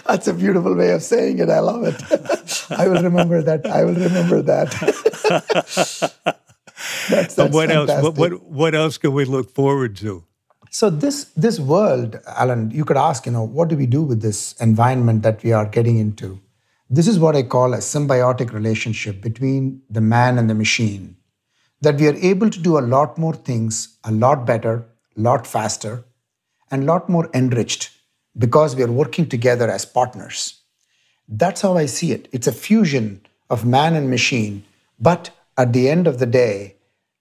That's 0.05 0.27
a 0.27 0.33
beautiful 0.33 0.75
way 0.75 0.91
of 0.91 1.01
saying 1.01 1.39
it. 1.39 1.49
I 1.49 1.59
love 1.59 1.83
it. 1.83 2.71
I 2.71 2.87
will 2.87 3.01
remember 3.01 3.41
that. 3.41 3.65
I 3.65 3.83
will 3.83 3.95
remember 3.95 4.41
that. 4.43 4.69
that's, 7.09 7.35
that's 7.35 7.53
what 7.53 7.69
fantastic. 7.69 7.75
else? 7.75 8.03
What, 8.03 8.17
what 8.17 8.43
what 8.43 8.75
else 8.75 8.97
can 8.97 9.13
we 9.13 9.25
look 9.25 9.49
forward 9.49 9.95
to? 9.97 10.23
So 10.69 10.89
this 10.89 11.25
this 11.35 11.59
world, 11.59 12.19
Alan, 12.27 12.69
you 12.69 12.85
could 12.85 12.97
ask, 12.97 13.25
you 13.25 13.31
know, 13.31 13.43
what 13.43 13.67
do 13.69 13.75
we 13.75 13.87
do 13.87 14.03
with 14.03 14.21
this 14.21 14.53
environment 14.59 15.23
that 15.23 15.41
we 15.43 15.53
are 15.53 15.65
getting 15.65 15.97
into? 15.97 16.39
This 16.89 17.07
is 17.07 17.17
what 17.17 17.35
I 17.35 17.41
call 17.41 17.73
a 17.73 17.77
symbiotic 17.77 18.53
relationship 18.53 19.21
between 19.21 19.81
the 19.89 20.01
man 20.01 20.37
and 20.37 20.49
the 20.49 20.53
machine. 20.53 21.17
That 21.81 21.95
we 21.99 22.07
are 22.07 22.15
able 22.15 22.49
to 22.51 22.59
do 22.59 22.77
a 22.77 22.87
lot 22.95 23.17
more 23.17 23.33
things, 23.33 23.97
a 24.03 24.11
lot 24.11 24.45
better, 24.45 24.85
a 25.17 25.21
lot 25.21 25.47
faster, 25.47 26.03
and 26.69 26.83
a 26.83 26.85
lot 26.85 27.09
more 27.09 27.29
enriched 27.33 27.89
because 28.37 28.75
we 28.75 28.83
are 28.83 28.91
working 28.91 29.27
together 29.27 29.69
as 29.69 29.85
partners. 29.85 30.61
That's 31.27 31.61
how 31.61 31.77
I 31.77 31.85
see 31.85 32.11
it. 32.11 32.27
It's 32.31 32.47
a 32.47 32.51
fusion 32.51 33.25
of 33.49 33.65
man 33.65 33.95
and 33.95 34.09
machine, 34.09 34.63
but 34.99 35.31
at 35.57 35.73
the 35.73 35.89
end 35.89 36.07
of 36.07 36.19
the 36.19 36.25
day, 36.25 36.75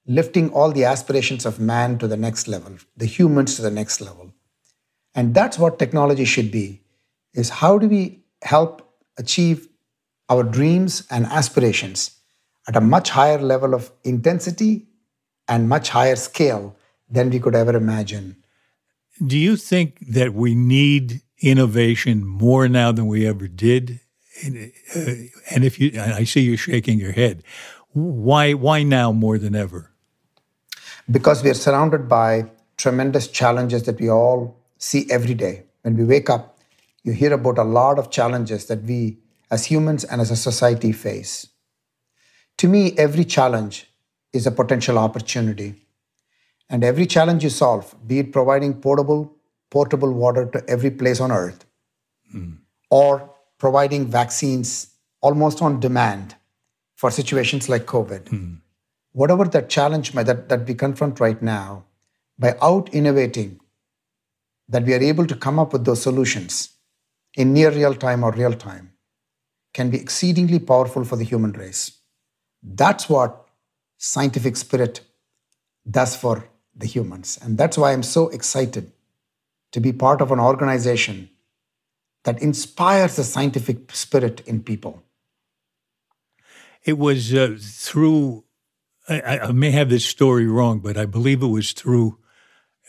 lifting 0.06 0.50
all 0.50 0.72
the 0.72 0.84
aspirations 0.84 1.46
of 1.46 1.60
man 1.60 1.98
to 1.98 2.08
the 2.08 2.16
next 2.16 2.48
level, 2.48 2.76
the 2.96 3.06
humans 3.06 3.56
to 3.56 3.62
the 3.62 3.70
next 3.70 4.00
level. 4.00 4.32
And 5.14 5.34
that's 5.34 5.58
what 5.58 5.78
technology 5.78 6.24
should 6.24 6.50
be 6.50 6.82
is 7.32 7.48
how 7.48 7.78
do 7.78 7.88
we 7.88 8.24
help 8.42 8.82
achieve 9.16 9.68
our 10.28 10.42
dreams 10.42 11.06
and 11.10 11.26
aspirations 11.26 12.18
at 12.68 12.76
a 12.76 12.80
much 12.80 13.10
higher 13.10 13.38
level 13.38 13.74
of 13.74 13.92
intensity 14.04 14.86
and 15.48 15.68
much 15.68 15.90
higher 15.90 16.16
scale 16.16 16.76
than 17.10 17.30
we 17.30 17.38
could 17.38 17.54
ever 17.54 17.76
imagine. 17.76 18.36
Do 19.24 19.38
you 19.38 19.56
think 19.56 19.98
that 20.08 20.34
we 20.34 20.54
need 20.54 21.22
innovation 21.40 22.26
more 22.26 22.68
now 22.68 22.92
than 22.92 23.06
we 23.06 23.26
ever 23.26 23.46
did? 23.46 24.00
And, 24.42 24.72
uh, 24.96 25.10
and 25.50 25.64
if 25.64 25.78
you, 25.78 26.00
I 26.00 26.24
see 26.24 26.40
you 26.40 26.56
shaking 26.56 26.98
your 26.98 27.12
head, 27.12 27.44
why, 27.92 28.54
why 28.54 28.82
now 28.82 29.12
more 29.12 29.38
than 29.38 29.54
ever? 29.54 29.92
Because 31.10 31.44
we 31.44 31.50
are 31.50 31.54
surrounded 31.54 32.08
by 32.08 32.50
tremendous 32.76 33.28
challenges 33.28 33.84
that 33.84 34.00
we 34.00 34.10
all 34.10 34.58
see 34.78 35.06
every 35.10 35.34
day. 35.34 35.64
When 35.82 35.96
we 35.96 36.04
wake 36.04 36.28
up, 36.28 36.58
you 37.04 37.12
hear 37.12 37.32
about 37.32 37.58
a 37.58 37.64
lot 37.64 37.98
of 37.98 38.10
challenges 38.10 38.66
that 38.66 38.82
we 38.82 39.18
as 39.50 39.66
humans 39.66 40.02
and 40.04 40.20
as 40.20 40.30
a 40.30 40.36
society 40.36 40.90
face. 40.90 41.46
To 42.58 42.68
me, 42.68 42.94
every 42.98 43.24
challenge 43.24 43.88
is 44.32 44.46
a 44.46 44.50
potential 44.50 44.98
opportunity. 44.98 45.83
And 46.70 46.82
every 46.82 47.06
challenge 47.06 47.44
you 47.44 47.50
solve, 47.50 47.94
be 48.06 48.18
it 48.20 48.32
providing 48.32 48.74
portable, 48.80 49.36
portable 49.70 50.12
water 50.12 50.46
to 50.46 50.64
every 50.68 50.90
place 50.90 51.20
on 51.20 51.30
earth, 51.30 51.64
mm. 52.34 52.56
or 52.90 53.30
providing 53.58 54.06
vaccines 54.06 54.94
almost 55.20 55.62
on 55.62 55.80
demand 55.80 56.36
for 56.96 57.10
situations 57.10 57.68
like 57.68 57.84
COVID. 57.86 58.24
Mm. 58.24 58.60
Whatever 59.12 59.44
that 59.44 59.68
challenge 59.68 60.12
that, 60.12 60.48
that 60.48 60.66
we 60.66 60.74
confront 60.74 61.20
right 61.20 61.40
now, 61.40 61.84
by 62.38 62.56
out 62.60 62.92
innovating, 62.92 63.60
that 64.68 64.84
we 64.84 64.94
are 64.94 65.02
able 65.02 65.26
to 65.26 65.36
come 65.36 65.58
up 65.58 65.72
with 65.72 65.84
those 65.84 66.02
solutions 66.02 66.70
in 67.36 67.52
near 67.52 67.70
real 67.70 67.94
time 67.94 68.24
or 68.24 68.32
real 68.32 68.54
time, 68.54 68.92
can 69.72 69.90
be 69.90 70.00
exceedingly 70.00 70.58
powerful 70.58 71.04
for 71.04 71.16
the 71.16 71.24
human 71.24 71.52
race. 71.52 71.98
That's 72.62 73.08
what 73.08 73.46
scientific 73.98 74.56
spirit 74.56 75.00
does 75.88 76.16
for 76.16 76.48
the 76.76 76.86
humans. 76.86 77.38
And 77.42 77.56
that's 77.56 77.78
why 77.78 77.92
I'm 77.92 78.02
so 78.02 78.28
excited 78.28 78.92
to 79.72 79.80
be 79.80 79.92
part 79.92 80.20
of 80.20 80.30
an 80.30 80.40
organization 80.40 81.30
that 82.24 82.40
inspires 82.40 83.16
the 83.16 83.24
scientific 83.24 83.94
spirit 83.94 84.40
in 84.46 84.62
people. 84.62 85.02
It 86.84 86.98
was 86.98 87.32
uh, 87.34 87.56
through, 87.60 88.44
I, 89.08 89.38
I, 89.38 89.52
may 89.52 89.70
have 89.70 89.88
this 89.88 90.04
story 90.04 90.46
wrong, 90.46 90.80
but 90.80 90.96
I 90.96 91.06
believe 91.06 91.42
it 91.42 91.48
was 91.48 91.72
through 91.72 92.18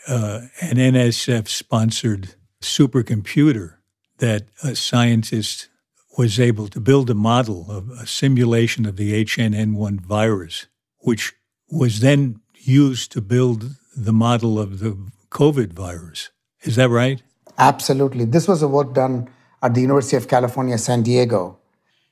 uh, 0.07 0.41
an 0.61 0.77
NSF 0.77 1.47
sponsored 1.47 2.35
supercomputer 2.61 3.75
that 4.17 4.47
a 4.63 4.75
scientist 4.75 5.69
was 6.17 6.39
able 6.39 6.67
to 6.69 6.79
build 6.79 7.09
a 7.09 7.15
model 7.15 7.69
of 7.69 7.89
a 7.89 8.07
simulation 8.07 8.85
of 8.85 8.95
the 8.95 9.23
H1N1 9.25 10.01
virus, 10.01 10.67
which 10.99 11.33
was 11.69 11.99
then 11.99 12.41
used 12.67 13.11
to 13.11 13.21
build 13.21 13.75
the 13.95 14.13
model 14.13 14.59
of 14.59 14.79
the 14.79 14.97
COVID 15.29 15.73
virus. 15.73 16.29
Is 16.61 16.75
that 16.75 16.89
right? 16.89 17.21
Absolutely. 17.57 18.25
This 18.25 18.47
was 18.47 18.61
a 18.61 18.67
work 18.67 18.93
done 18.93 19.29
at 19.61 19.73
the 19.73 19.81
University 19.81 20.17
of 20.17 20.27
California, 20.27 20.77
San 20.77 21.03
Diego. 21.03 21.57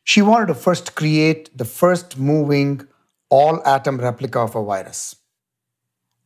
She 0.03 0.21
wanted 0.21 0.47
to 0.47 0.55
first 0.55 0.95
create 0.95 1.57
the 1.57 1.65
first 1.65 2.17
moving 2.17 2.87
all 3.29 3.65
atom 3.65 3.97
replica 3.97 4.39
of 4.39 4.55
a 4.55 4.63
virus. 4.63 5.15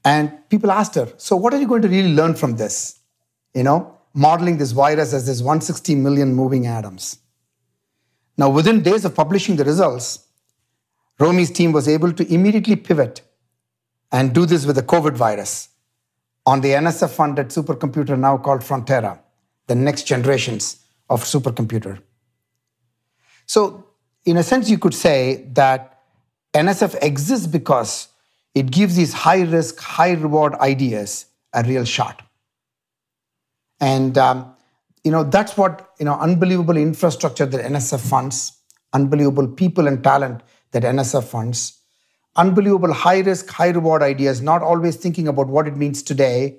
And 0.04 0.32
people 0.50 0.72
asked 0.72 0.96
her, 0.96 1.12
So, 1.18 1.36
what 1.36 1.54
are 1.54 1.60
you 1.60 1.68
going 1.68 1.82
to 1.82 1.88
really 1.88 2.14
learn 2.14 2.34
from 2.36 2.58
this? 2.58 3.00
You 3.54 3.64
know, 3.64 3.98
modeling 4.14 4.58
this 4.58 4.72
virus 4.72 5.14
as 5.14 5.26
this 5.26 5.42
160 5.42 5.96
million 5.96 6.34
moving 6.34 6.68
atoms. 6.68 7.20
Now, 8.38 8.50
within 8.50 8.82
days 8.82 9.04
of 9.06 9.16
publishing 9.16 9.56
the 9.56 9.64
results, 9.64 10.28
Rommie's 11.20 11.52
team 11.52 11.72
was 11.72 11.88
able 11.88 12.14
to 12.14 12.34
immediately 12.34 12.76
pivot 12.76 13.22
and 14.12 14.34
do 14.34 14.46
this 14.46 14.66
with 14.66 14.76
the 14.76 14.84
COVID 14.84 15.14
virus 15.14 15.70
on 16.46 16.62
the 16.62 16.70
NSF 16.70 17.10
funded 17.10 17.48
supercomputer 17.48 18.18
now 18.18 18.38
called 18.38 18.62
Frontera, 18.62 19.20
the 19.68 19.76
next 19.76 20.04
generations 20.04 20.84
of 21.10 21.24
supercomputer. 21.24 22.00
So, 23.46 23.86
in 24.26 24.38
a 24.38 24.44
sense, 24.44 24.70
you 24.70 24.78
could 24.78 24.94
say 24.94 25.48
that 25.54 26.02
NSF 26.54 26.98
exists 27.02 27.48
because 27.48 28.10
it 28.56 28.72
gives 28.72 28.96
these 28.96 29.14
high 29.14 29.42
risk, 29.42 29.80
high 29.80 30.14
reward 30.14 30.54
ideas 30.56 31.26
a 31.54 31.64
real 31.64 31.86
shot. 31.86 32.24
And 33.80 34.18
um, 34.18 34.56
you 35.04 35.12
know 35.12 35.24
that's 35.24 35.56
what 35.56 35.92
you 36.00 36.06
know 36.06 36.16
unbelievable 36.20 36.76
infrastructure 36.76 37.46
that 37.46 37.66
NSF 37.72 38.02
funds, 38.10 38.54
unbelievable 38.92 39.48
people 39.48 39.88
and 39.88 40.04
talent 40.04 40.42
that 40.72 40.84
NSF 40.84 41.24
funds, 41.24 41.77
unbelievable 42.38 42.94
high 42.94 43.20
risk, 43.20 43.50
high 43.50 43.70
reward 43.70 44.02
ideas, 44.02 44.42
not 44.42 44.62
always 44.62 44.96
thinking 44.96 45.28
about 45.28 45.48
what 45.48 45.68
it 45.68 45.76
means 45.76 46.04
today, 46.04 46.58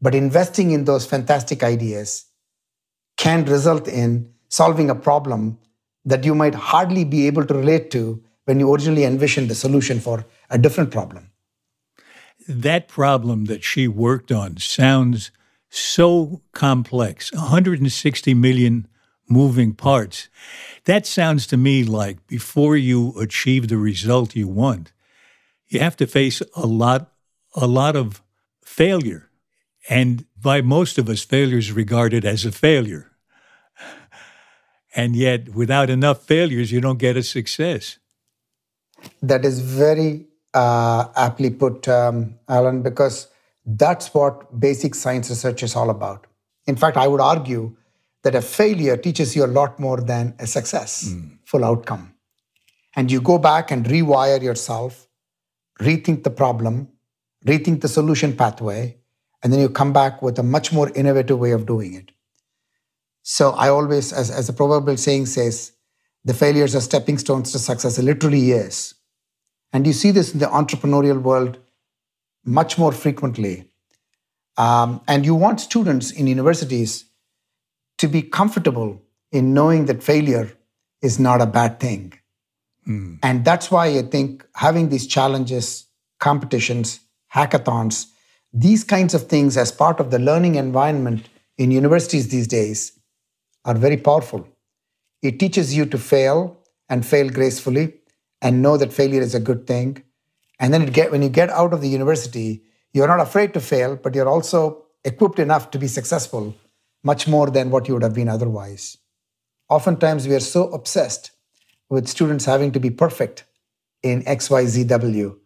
but 0.00 0.14
investing 0.14 0.72
in 0.72 0.84
those 0.84 1.06
fantastic 1.06 1.62
ideas 1.62 2.26
can 3.16 3.44
result 3.44 3.86
in 3.88 4.32
solving 4.48 4.90
a 4.90 4.94
problem 4.94 5.58
that 6.04 6.24
you 6.24 6.34
might 6.34 6.54
hardly 6.54 7.04
be 7.04 7.26
able 7.26 7.46
to 7.46 7.54
relate 7.54 7.90
to 7.92 8.22
when 8.44 8.58
you 8.58 8.72
originally 8.72 9.04
envisioned 9.04 9.48
the 9.48 9.54
solution 9.54 10.00
for 10.00 10.26
a 10.50 10.58
different 10.58 10.90
problem. 10.90 11.28
that 12.48 12.88
problem 12.88 13.44
that 13.44 13.62
she 13.62 13.86
worked 13.86 14.32
on 14.32 14.56
sounds 14.56 15.30
so 15.70 16.42
complex 16.52 17.32
160 17.32 18.34
million 18.34 18.88
moving 19.28 19.72
parts. 19.72 20.28
That 20.84 21.06
sounds 21.06 21.46
to 21.48 21.56
me 21.56 21.84
like 21.84 22.26
before 22.26 22.76
you 22.76 23.12
achieve 23.18 23.68
the 23.68 23.78
result 23.78 24.36
you 24.36 24.48
want, 24.48 24.92
you 25.72 25.80
have 25.80 25.96
to 25.96 26.06
face 26.06 26.42
a 26.54 26.66
lot, 26.66 27.12
a 27.54 27.66
lot 27.66 27.96
of 27.96 28.22
failure. 28.64 29.30
And 29.88 30.26
by 30.40 30.60
most 30.60 30.98
of 30.98 31.08
us, 31.08 31.22
failure 31.22 31.58
is 31.58 31.72
regarded 31.72 32.24
as 32.24 32.44
a 32.44 32.52
failure. 32.52 33.10
And 34.94 35.16
yet, 35.16 35.54
without 35.54 35.88
enough 35.88 36.24
failures, 36.24 36.70
you 36.70 36.80
don't 36.80 36.98
get 36.98 37.16
a 37.16 37.22
success. 37.22 37.98
That 39.22 39.44
is 39.44 39.60
very 39.60 40.26
uh, 40.52 41.08
aptly 41.16 41.50
put, 41.50 41.88
um, 41.88 42.34
Alan, 42.48 42.82
because 42.82 43.28
that's 43.64 44.12
what 44.12 44.60
basic 44.60 44.94
science 44.94 45.30
research 45.30 45.62
is 45.62 45.74
all 45.74 45.88
about. 45.88 46.26
In 46.66 46.76
fact, 46.76 46.96
I 46.96 47.08
would 47.08 47.20
argue 47.20 47.74
that 48.22 48.34
a 48.34 48.42
failure 48.42 48.96
teaches 48.96 49.34
you 49.34 49.44
a 49.44 49.46
lot 49.46 49.80
more 49.80 50.00
than 50.00 50.34
a 50.38 50.46
success, 50.46 51.08
mm. 51.08 51.38
full 51.44 51.64
outcome. 51.64 52.14
And 52.94 53.10
you 53.10 53.20
go 53.20 53.38
back 53.38 53.70
and 53.70 53.86
rewire 53.86 54.42
yourself, 54.42 55.08
rethink 55.82 56.22
the 56.22 56.30
problem, 56.30 56.88
rethink 57.46 57.80
the 57.80 57.88
solution 57.88 58.36
pathway, 58.36 58.96
and 59.42 59.52
then 59.52 59.60
you 59.60 59.68
come 59.68 59.92
back 59.92 60.22
with 60.22 60.38
a 60.38 60.42
much 60.42 60.72
more 60.72 60.90
innovative 60.90 61.38
way 61.38 61.50
of 61.52 61.66
doing 61.66 61.94
it. 61.94 62.12
So 63.22 63.50
I 63.50 63.68
always, 63.68 64.12
as, 64.12 64.30
as 64.30 64.46
the 64.46 64.52
proverbial 64.52 64.96
saying 64.96 65.26
says, 65.26 65.72
the 66.24 66.34
failures 66.34 66.74
are 66.74 66.80
stepping 66.80 67.18
stones 67.18 67.52
to 67.52 67.58
success. 67.58 67.98
It 67.98 68.04
literally 68.04 68.52
is. 68.52 68.94
And 69.72 69.86
you 69.86 69.92
see 69.92 70.10
this 70.10 70.32
in 70.32 70.38
the 70.38 70.46
entrepreneurial 70.46 71.20
world 71.20 71.58
much 72.44 72.78
more 72.78 72.92
frequently. 72.92 73.68
Um, 74.56 75.00
and 75.08 75.24
you 75.24 75.34
want 75.34 75.60
students 75.60 76.10
in 76.10 76.26
universities 76.26 77.06
to 77.98 78.08
be 78.08 78.22
comfortable 78.22 79.00
in 79.30 79.54
knowing 79.54 79.86
that 79.86 80.02
failure 80.02 80.52
is 81.00 81.18
not 81.18 81.40
a 81.40 81.46
bad 81.46 81.80
thing. 81.80 82.12
Mm. 82.86 83.18
And 83.22 83.44
that's 83.44 83.70
why 83.70 83.86
I 83.86 84.02
think 84.02 84.44
having 84.54 84.88
these 84.88 85.06
challenges, 85.06 85.86
competitions, 86.20 87.00
hackathons, 87.34 88.06
these 88.52 88.84
kinds 88.84 89.14
of 89.14 89.28
things 89.28 89.56
as 89.56 89.72
part 89.72 90.00
of 90.00 90.10
the 90.10 90.18
learning 90.18 90.56
environment 90.56 91.28
in 91.56 91.70
universities 91.70 92.28
these 92.28 92.46
days 92.46 92.92
are 93.64 93.74
very 93.74 93.96
powerful. 93.96 94.46
It 95.22 95.38
teaches 95.38 95.74
you 95.74 95.86
to 95.86 95.98
fail 95.98 96.58
and 96.88 97.06
fail 97.06 97.30
gracefully 97.30 97.94
and 98.40 98.60
know 98.60 98.76
that 98.76 98.92
failure 98.92 99.22
is 99.22 99.34
a 99.34 99.40
good 99.40 99.66
thing. 99.66 100.02
And 100.58 100.74
then 100.74 100.86
get, 100.86 101.10
when 101.10 101.22
you 101.22 101.28
get 101.28 101.50
out 101.50 101.72
of 101.72 101.80
the 101.80 101.88
university, 101.88 102.62
you're 102.92 103.08
not 103.08 103.20
afraid 103.20 103.54
to 103.54 103.60
fail, 103.60 103.96
but 103.96 104.14
you're 104.14 104.28
also 104.28 104.84
equipped 105.04 105.38
enough 105.38 105.70
to 105.70 105.78
be 105.78 105.88
successful 105.88 106.54
much 107.04 107.26
more 107.26 107.50
than 107.50 107.70
what 107.70 107.88
you 107.88 107.94
would 107.94 108.02
have 108.02 108.14
been 108.14 108.28
otherwise. 108.28 108.98
Oftentimes, 109.68 110.28
we 110.28 110.34
are 110.34 110.40
so 110.40 110.68
obsessed 110.70 111.31
with 111.92 112.08
students 112.08 112.46
having 112.46 112.72
to 112.72 112.80
be 112.80 112.88
perfect 112.88 113.44
in 114.02 114.22
XYZW. 114.22 115.36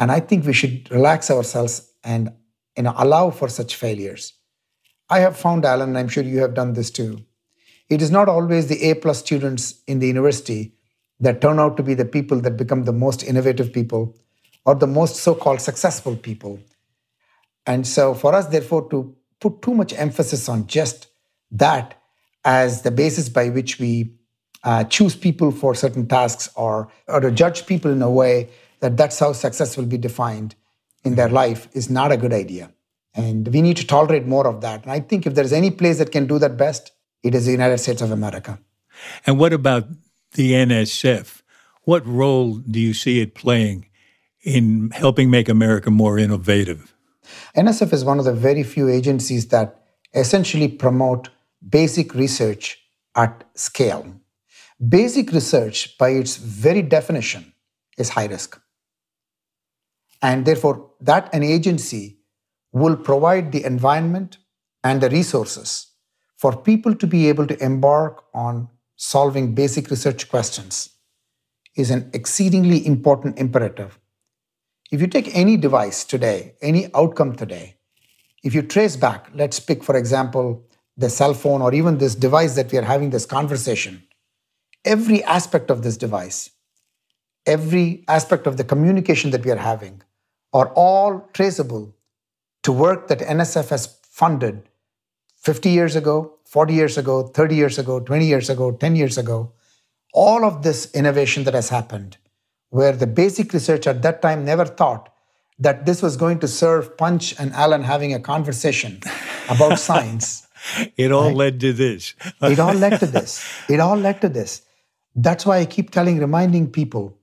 And 0.00 0.10
I 0.10 0.18
think 0.18 0.44
we 0.44 0.52
should 0.52 0.90
relax 0.90 1.30
ourselves 1.30 1.88
and 2.02 2.32
you 2.76 2.82
know, 2.82 2.94
allow 2.96 3.30
for 3.30 3.48
such 3.48 3.76
failures. 3.76 4.32
I 5.08 5.20
have 5.20 5.36
found, 5.36 5.64
Alan, 5.64 5.90
and 5.90 5.98
I'm 5.98 6.08
sure 6.08 6.24
you 6.24 6.40
have 6.40 6.54
done 6.54 6.72
this 6.72 6.90
too. 6.90 7.24
It 7.88 8.02
is 8.02 8.10
not 8.10 8.28
always 8.28 8.66
the 8.66 8.82
A 8.90 8.94
plus 8.94 9.20
students 9.20 9.82
in 9.86 10.00
the 10.00 10.08
university 10.08 10.74
that 11.20 11.40
turn 11.40 11.60
out 11.60 11.76
to 11.76 11.84
be 11.84 11.94
the 11.94 12.04
people 12.04 12.40
that 12.40 12.56
become 12.56 12.82
the 12.82 12.92
most 12.92 13.22
innovative 13.22 13.72
people 13.72 14.16
or 14.66 14.74
the 14.74 14.88
most 14.88 15.14
so 15.22 15.32
called 15.32 15.60
successful 15.60 16.16
people. 16.16 16.58
And 17.66 17.86
so, 17.86 18.14
for 18.14 18.34
us, 18.34 18.48
therefore, 18.48 18.90
to 18.90 19.14
put 19.38 19.62
too 19.62 19.74
much 19.74 19.92
emphasis 19.92 20.48
on 20.48 20.66
just 20.66 21.06
that 21.52 22.02
as 22.44 22.82
the 22.82 22.90
basis 22.90 23.28
by 23.28 23.50
which 23.50 23.78
we 23.78 24.16
uh, 24.64 24.84
choose 24.84 25.14
people 25.14 25.52
for 25.52 25.74
certain 25.74 26.06
tasks 26.06 26.48
or, 26.56 26.88
or 27.06 27.20
to 27.20 27.30
judge 27.30 27.66
people 27.66 27.90
in 27.90 28.02
a 28.02 28.10
way 28.10 28.48
that 28.80 28.96
that's 28.96 29.18
how 29.18 29.32
success 29.32 29.76
will 29.76 29.86
be 29.86 29.98
defined 29.98 30.54
in 31.04 31.14
their 31.14 31.28
life 31.28 31.68
is 31.72 31.90
not 31.90 32.10
a 32.10 32.16
good 32.16 32.32
idea. 32.32 32.70
And 33.14 33.46
we 33.48 33.62
need 33.62 33.76
to 33.76 33.86
tolerate 33.86 34.26
more 34.26 34.46
of 34.46 34.60
that. 34.62 34.82
And 34.82 34.90
I 34.90 35.00
think 35.00 35.26
if 35.26 35.34
there's 35.34 35.52
any 35.52 35.70
place 35.70 35.98
that 35.98 36.10
can 36.10 36.26
do 36.26 36.38
that 36.38 36.56
best, 36.56 36.92
it 37.22 37.34
is 37.34 37.46
the 37.46 37.52
United 37.52 37.78
States 37.78 38.02
of 38.02 38.10
America. 38.10 38.58
And 39.26 39.38
what 39.38 39.52
about 39.52 39.86
the 40.32 40.52
NSF? 40.52 41.42
What 41.82 42.06
role 42.06 42.54
do 42.54 42.80
you 42.80 42.94
see 42.94 43.20
it 43.20 43.34
playing 43.34 43.86
in 44.42 44.90
helping 44.90 45.30
make 45.30 45.48
America 45.48 45.90
more 45.90 46.18
innovative? 46.18 46.94
NSF 47.56 47.92
is 47.92 48.04
one 48.04 48.18
of 48.18 48.24
the 48.24 48.32
very 48.32 48.62
few 48.62 48.88
agencies 48.88 49.48
that 49.48 49.82
essentially 50.14 50.68
promote 50.68 51.28
basic 51.68 52.14
research 52.14 52.78
at 53.14 53.44
scale. 53.54 54.14
Basic 54.80 55.30
research, 55.32 55.96
by 55.98 56.10
its 56.10 56.36
very 56.36 56.82
definition, 56.82 57.52
is 57.96 58.10
high 58.10 58.26
risk. 58.26 58.60
And 60.20 60.44
therefore, 60.44 60.90
that 61.00 61.32
an 61.34 61.42
agency 61.42 62.18
will 62.72 62.96
provide 62.96 63.52
the 63.52 63.64
environment 63.64 64.38
and 64.82 65.00
the 65.00 65.10
resources 65.10 65.92
for 66.36 66.56
people 66.56 66.94
to 66.94 67.06
be 67.06 67.28
able 67.28 67.46
to 67.46 67.62
embark 67.64 68.24
on 68.34 68.68
solving 68.96 69.54
basic 69.54 69.90
research 69.90 70.28
questions 70.28 70.90
is 71.76 71.90
an 71.90 72.10
exceedingly 72.12 72.86
important 72.86 73.38
imperative. 73.38 73.98
If 74.90 75.00
you 75.00 75.06
take 75.06 75.34
any 75.36 75.56
device 75.56 76.04
today, 76.04 76.54
any 76.62 76.88
outcome 76.94 77.34
today, 77.34 77.76
if 78.42 78.54
you 78.54 78.62
trace 78.62 78.96
back, 78.96 79.28
let's 79.34 79.58
pick, 79.58 79.82
for 79.82 79.96
example, 79.96 80.66
the 80.96 81.10
cell 81.10 81.34
phone 81.34 81.62
or 81.62 81.74
even 81.74 81.98
this 81.98 82.14
device 82.14 82.54
that 82.54 82.70
we 82.70 82.78
are 82.78 82.82
having 82.82 83.10
this 83.10 83.26
conversation, 83.26 84.03
every 84.84 85.22
aspect 85.24 85.70
of 85.70 85.82
this 85.82 85.96
device, 85.96 86.50
every 87.46 88.04
aspect 88.08 88.46
of 88.46 88.56
the 88.56 88.64
communication 88.64 89.30
that 89.30 89.44
we 89.44 89.50
are 89.50 89.56
having 89.56 90.02
are 90.52 90.68
all 90.74 91.28
traceable 91.32 91.94
to 92.62 92.72
work 92.72 93.08
that 93.08 93.18
NSF 93.18 93.68
has 93.68 93.98
funded 94.02 94.68
50 95.36 95.70
years 95.70 95.96
ago, 95.96 96.34
40 96.44 96.74
years 96.74 96.96
ago, 96.96 97.24
30 97.24 97.54
years 97.54 97.78
ago, 97.78 98.00
20 98.00 98.24
years 98.24 98.48
ago, 98.48 98.72
10 98.72 98.96
years 98.96 99.18
ago. 99.18 99.52
All 100.14 100.44
of 100.44 100.62
this 100.62 100.90
innovation 100.94 101.44
that 101.44 101.54
has 101.54 101.68
happened, 101.68 102.16
where 102.70 102.92
the 102.92 103.06
basic 103.06 103.52
research 103.52 103.86
at 103.86 104.02
that 104.02 104.22
time 104.22 104.44
never 104.44 104.64
thought 104.64 105.12
that 105.58 105.86
this 105.86 106.02
was 106.02 106.16
going 106.16 106.38
to 106.40 106.48
serve 106.48 106.96
Panch 106.96 107.34
and 107.38 107.52
Alan 107.52 107.82
having 107.82 108.14
a 108.14 108.20
conversation 108.20 109.00
about 109.50 109.78
science. 109.78 110.46
It 110.96 111.12
all 111.12 111.26
right? 111.26 111.36
led 111.36 111.60
to 111.60 111.72
this. 111.72 112.14
it 112.42 112.58
all 112.58 112.74
led 112.74 113.00
to 113.00 113.06
this. 113.06 113.44
It 113.68 113.80
all 113.80 113.96
led 113.96 114.20
to 114.22 114.28
this. 114.28 114.62
That's 115.14 115.46
why 115.46 115.58
I 115.58 115.66
keep 115.66 115.90
telling, 115.90 116.18
reminding 116.18 116.70
people 116.70 117.18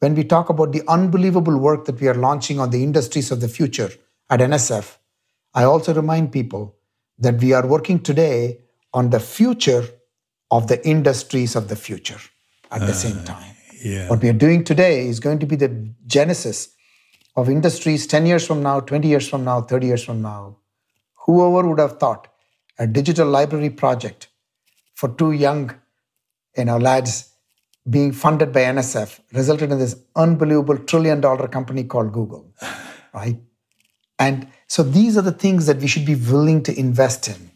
when 0.00 0.14
we 0.14 0.24
talk 0.24 0.48
about 0.48 0.72
the 0.72 0.82
unbelievable 0.88 1.58
work 1.58 1.84
that 1.86 2.00
we 2.00 2.08
are 2.08 2.14
launching 2.14 2.60
on 2.60 2.70
the 2.70 2.82
industries 2.82 3.30
of 3.30 3.40
the 3.40 3.48
future 3.48 3.90
at 4.30 4.40
NSF, 4.40 4.96
I 5.54 5.64
also 5.64 5.92
remind 5.92 6.32
people 6.32 6.76
that 7.18 7.40
we 7.40 7.52
are 7.52 7.66
working 7.66 7.98
today 8.00 8.58
on 8.94 9.10
the 9.10 9.20
future 9.20 9.84
of 10.50 10.68
the 10.68 10.86
industries 10.86 11.56
of 11.56 11.68
the 11.68 11.76
future 11.76 12.20
at 12.70 12.80
the 12.80 12.86
uh, 12.86 12.92
same 12.92 13.24
time. 13.24 13.54
Yeah. 13.82 14.08
What 14.08 14.22
we 14.22 14.28
are 14.28 14.40
doing 14.44 14.64
today 14.64 15.06
is 15.06 15.20
going 15.20 15.38
to 15.40 15.46
be 15.46 15.56
the 15.56 15.92
genesis 16.06 16.70
of 17.36 17.48
industries 17.48 18.06
10 18.06 18.26
years 18.26 18.46
from 18.46 18.62
now, 18.62 18.80
20 18.80 19.06
years 19.06 19.28
from 19.28 19.44
now, 19.44 19.60
30 19.60 19.86
years 19.86 20.04
from 20.04 20.22
now. 20.22 20.56
Whoever 21.26 21.68
would 21.68 21.78
have 21.78 21.98
thought 21.98 22.28
a 22.78 22.86
digital 22.86 23.28
library 23.28 23.70
project 23.70 24.28
for 24.94 25.08
two 25.08 25.32
young 25.32 25.74
you 26.56 26.64
know, 26.64 26.78
lads 26.78 27.32
being 27.88 28.12
funded 28.12 28.52
by 28.52 28.60
NSF 28.60 29.20
resulted 29.32 29.72
in 29.72 29.78
this 29.78 29.96
unbelievable 30.14 30.78
trillion 30.78 31.20
dollar 31.20 31.48
company 31.48 31.84
called 31.84 32.12
Google, 32.12 32.52
right? 33.14 33.40
And 34.18 34.48
so 34.66 34.82
these 34.82 35.16
are 35.16 35.22
the 35.22 35.32
things 35.32 35.66
that 35.66 35.78
we 35.78 35.86
should 35.86 36.04
be 36.04 36.14
willing 36.14 36.62
to 36.64 36.78
invest 36.78 37.28
in. 37.28 37.50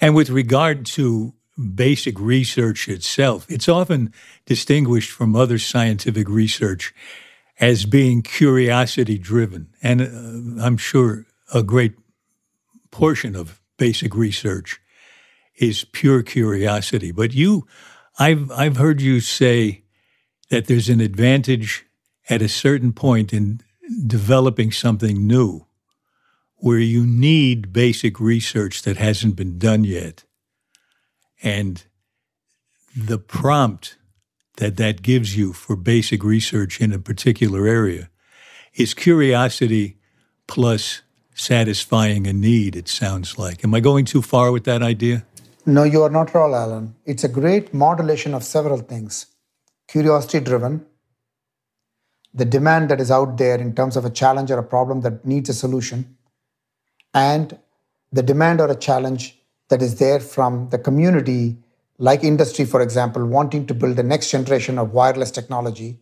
And 0.00 0.14
with 0.14 0.30
regard 0.30 0.84
to 0.86 1.34
basic 1.74 2.18
research 2.20 2.88
itself, 2.88 3.46
it's 3.48 3.68
often 3.68 4.12
distinguished 4.46 5.10
from 5.10 5.34
other 5.34 5.58
scientific 5.58 6.28
research 6.28 6.94
as 7.60 7.86
being 7.86 8.22
curiosity 8.22 9.18
driven. 9.18 9.68
And 9.82 10.00
uh, 10.00 10.64
I'm 10.64 10.76
sure 10.76 11.26
a 11.52 11.62
great 11.62 11.94
portion 12.90 13.34
of 13.34 13.60
basic 13.78 14.14
research 14.14 14.80
is 15.56 15.84
pure 15.84 16.22
curiosity. 16.22 17.10
But 17.10 17.34
you, 17.34 17.66
I've, 18.18 18.50
I've 18.50 18.76
heard 18.76 19.00
you 19.00 19.20
say 19.20 19.84
that 20.50 20.66
there's 20.66 20.88
an 20.88 21.00
advantage 21.00 21.86
at 22.28 22.42
a 22.42 22.48
certain 22.48 22.92
point 22.92 23.32
in 23.32 23.60
developing 24.06 24.72
something 24.72 25.26
new 25.26 25.66
where 26.56 26.78
you 26.78 27.06
need 27.06 27.72
basic 27.72 28.18
research 28.18 28.82
that 28.82 28.96
hasn't 28.96 29.36
been 29.36 29.58
done 29.58 29.84
yet. 29.84 30.24
And 31.42 31.84
the 32.96 33.18
prompt 33.18 33.96
that 34.56 34.76
that 34.76 35.02
gives 35.02 35.36
you 35.36 35.52
for 35.52 35.76
basic 35.76 36.24
research 36.24 36.80
in 36.80 36.92
a 36.92 36.98
particular 36.98 37.68
area 37.68 38.10
is 38.74 38.92
curiosity 38.92 39.98
plus 40.48 41.02
satisfying 41.34 42.26
a 42.26 42.32
need, 42.32 42.74
it 42.74 42.88
sounds 42.88 43.38
like. 43.38 43.62
Am 43.62 43.72
I 43.72 43.78
going 43.78 44.04
too 44.04 44.22
far 44.22 44.50
with 44.50 44.64
that 44.64 44.82
idea? 44.82 45.24
No, 45.68 45.82
you 45.82 46.02
are 46.02 46.08
not 46.08 46.34
all, 46.34 46.56
Alan. 46.56 46.94
It's 47.04 47.24
a 47.24 47.28
great 47.28 47.74
modulation 47.74 48.32
of 48.32 48.42
several 48.42 48.78
things 48.78 49.26
curiosity 49.86 50.40
driven, 50.40 50.86
the 52.32 52.46
demand 52.46 52.88
that 52.88 53.02
is 53.02 53.10
out 53.10 53.36
there 53.36 53.58
in 53.58 53.74
terms 53.74 53.94
of 53.94 54.06
a 54.06 54.10
challenge 54.10 54.50
or 54.50 54.58
a 54.58 54.62
problem 54.62 55.02
that 55.02 55.26
needs 55.26 55.50
a 55.50 55.52
solution, 55.52 56.16
and 57.12 57.58
the 58.10 58.22
demand 58.22 58.62
or 58.62 58.70
a 58.70 58.74
challenge 58.74 59.38
that 59.68 59.82
is 59.82 59.98
there 59.98 60.20
from 60.20 60.70
the 60.70 60.78
community, 60.78 61.58
like 61.98 62.24
industry, 62.24 62.64
for 62.64 62.80
example, 62.80 63.26
wanting 63.26 63.66
to 63.66 63.74
build 63.74 63.96
the 63.96 64.02
next 64.02 64.30
generation 64.30 64.78
of 64.78 64.94
wireless 64.94 65.30
technology. 65.30 66.00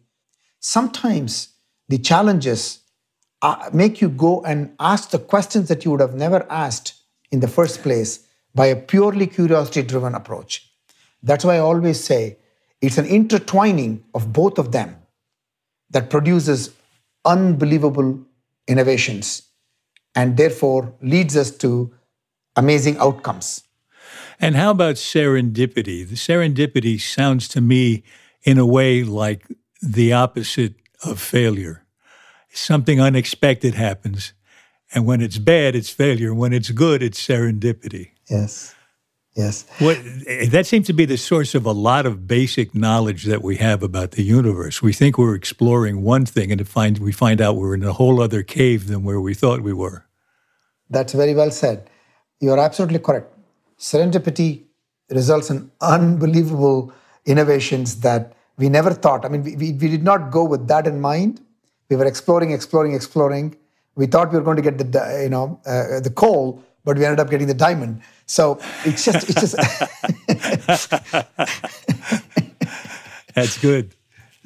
Sometimes 0.60 1.48
the 1.88 1.98
challenges 1.98 2.82
uh, 3.42 3.68
make 3.72 4.00
you 4.00 4.10
go 4.10 4.42
and 4.42 4.76
ask 4.78 5.10
the 5.10 5.18
questions 5.18 5.66
that 5.66 5.84
you 5.84 5.90
would 5.90 6.00
have 6.00 6.14
never 6.14 6.46
asked 6.50 6.94
in 7.32 7.40
the 7.40 7.48
first 7.48 7.82
place 7.82 8.25
by 8.56 8.66
a 8.66 8.74
purely 8.74 9.26
curiosity 9.26 9.82
driven 9.82 10.14
approach. 10.14 10.68
That's 11.22 11.44
why 11.44 11.56
I 11.56 11.58
always 11.58 12.02
say 12.02 12.38
it's 12.80 12.96
an 12.96 13.04
intertwining 13.04 14.02
of 14.14 14.32
both 14.32 14.58
of 14.58 14.72
them 14.72 14.96
that 15.90 16.08
produces 16.08 16.74
unbelievable 17.24 18.18
innovations 18.66 19.42
and 20.14 20.38
therefore 20.38 20.94
leads 21.02 21.36
us 21.36 21.50
to 21.58 21.92
amazing 22.56 22.96
outcomes. 22.96 23.62
And 24.40 24.56
how 24.56 24.70
about 24.70 24.94
serendipity? 24.94 26.08
The 26.08 26.16
serendipity 26.16 26.98
sounds 26.98 27.48
to 27.48 27.60
me 27.60 28.04
in 28.42 28.58
a 28.58 28.66
way 28.66 29.02
like 29.02 29.46
the 29.82 30.14
opposite 30.14 30.76
of 31.04 31.20
failure. 31.20 31.84
Something 32.50 33.00
unexpected 33.00 33.74
happens. 33.74 34.32
And 34.94 35.06
when 35.06 35.20
it's 35.20 35.38
bad, 35.38 35.74
it's 35.74 35.90
failure. 35.90 36.34
When 36.34 36.52
it's 36.52 36.70
good, 36.70 37.02
it's 37.02 37.24
serendipity. 37.24 38.10
Yes. 38.30 38.74
Yes. 39.36 39.66
What, 39.80 39.98
eh, 40.26 40.48
that 40.48 40.66
seems 40.66 40.86
to 40.86 40.94
be 40.94 41.04
the 41.04 41.18
source 41.18 41.54
of 41.54 41.66
a 41.66 41.72
lot 41.72 42.06
of 42.06 42.26
basic 42.26 42.74
knowledge 42.74 43.24
that 43.24 43.42
we 43.42 43.56
have 43.56 43.82
about 43.82 44.12
the 44.12 44.22
universe. 44.22 44.80
We 44.80 44.94
think 44.94 45.18
we're 45.18 45.34
exploring 45.34 46.02
one 46.02 46.24
thing, 46.24 46.50
and 46.50 46.58
to 46.58 46.64
find, 46.64 46.98
we 46.98 47.12
find 47.12 47.42
out 47.42 47.56
we're 47.56 47.74
in 47.74 47.84
a 47.84 47.92
whole 47.92 48.22
other 48.22 48.42
cave 48.42 48.86
than 48.86 49.04
where 49.04 49.20
we 49.20 49.34
thought 49.34 49.60
we 49.60 49.74
were. 49.74 50.06
That's 50.88 51.12
very 51.12 51.34
well 51.34 51.50
said. 51.50 51.90
You're 52.40 52.58
absolutely 52.58 53.00
correct. 53.00 53.30
Serendipity 53.78 54.62
results 55.10 55.50
in 55.50 55.70
unbelievable 55.82 56.92
innovations 57.26 58.00
that 58.00 58.34
we 58.56 58.70
never 58.70 58.92
thought. 58.92 59.26
I 59.26 59.28
mean, 59.28 59.42
we, 59.42 59.56
we, 59.56 59.72
we 59.72 59.88
did 59.88 60.02
not 60.02 60.30
go 60.30 60.44
with 60.44 60.66
that 60.68 60.86
in 60.86 61.00
mind. 61.00 61.42
We 61.90 61.96
were 61.96 62.06
exploring, 62.06 62.52
exploring, 62.52 62.94
exploring. 62.94 63.56
We 63.96 64.06
thought 64.06 64.30
we 64.30 64.38
were 64.38 64.44
going 64.44 64.56
to 64.56 64.62
get 64.62 64.78
the, 64.78 65.20
you 65.22 65.28
know, 65.28 65.60
uh, 65.66 66.00
the 66.00 66.10
coal, 66.14 66.62
but 66.84 66.96
we 66.96 67.04
ended 67.04 67.18
up 67.18 67.30
getting 67.30 67.48
the 67.48 67.54
diamond. 67.54 68.02
So 68.26 68.60
it's 68.84 69.04
just, 69.04 69.28
it's 69.28 69.40
just. 69.40 69.56
that's 73.34 73.58
good. 73.58 73.94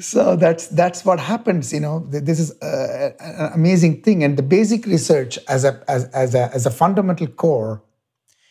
So 0.00 0.34
that's 0.34 0.68
that's 0.68 1.04
what 1.04 1.20
happens. 1.20 1.72
You 1.72 1.80
know, 1.80 2.06
this 2.08 2.40
is 2.40 2.58
uh, 2.62 3.10
an 3.20 3.52
amazing 3.52 4.00
thing, 4.00 4.24
and 4.24 4.36
the 4.36 4.42
basic 4.42 4.86
research 4.86 5.38
as 5.46 5.64
a 5.64 5.82
as, 5.88 6.04
as 6.06 6.34
a 6.34 6.50
as 6.54 6.64
a 6.64 6.70
fundamental 6.70 7.26
core 7.26 7.82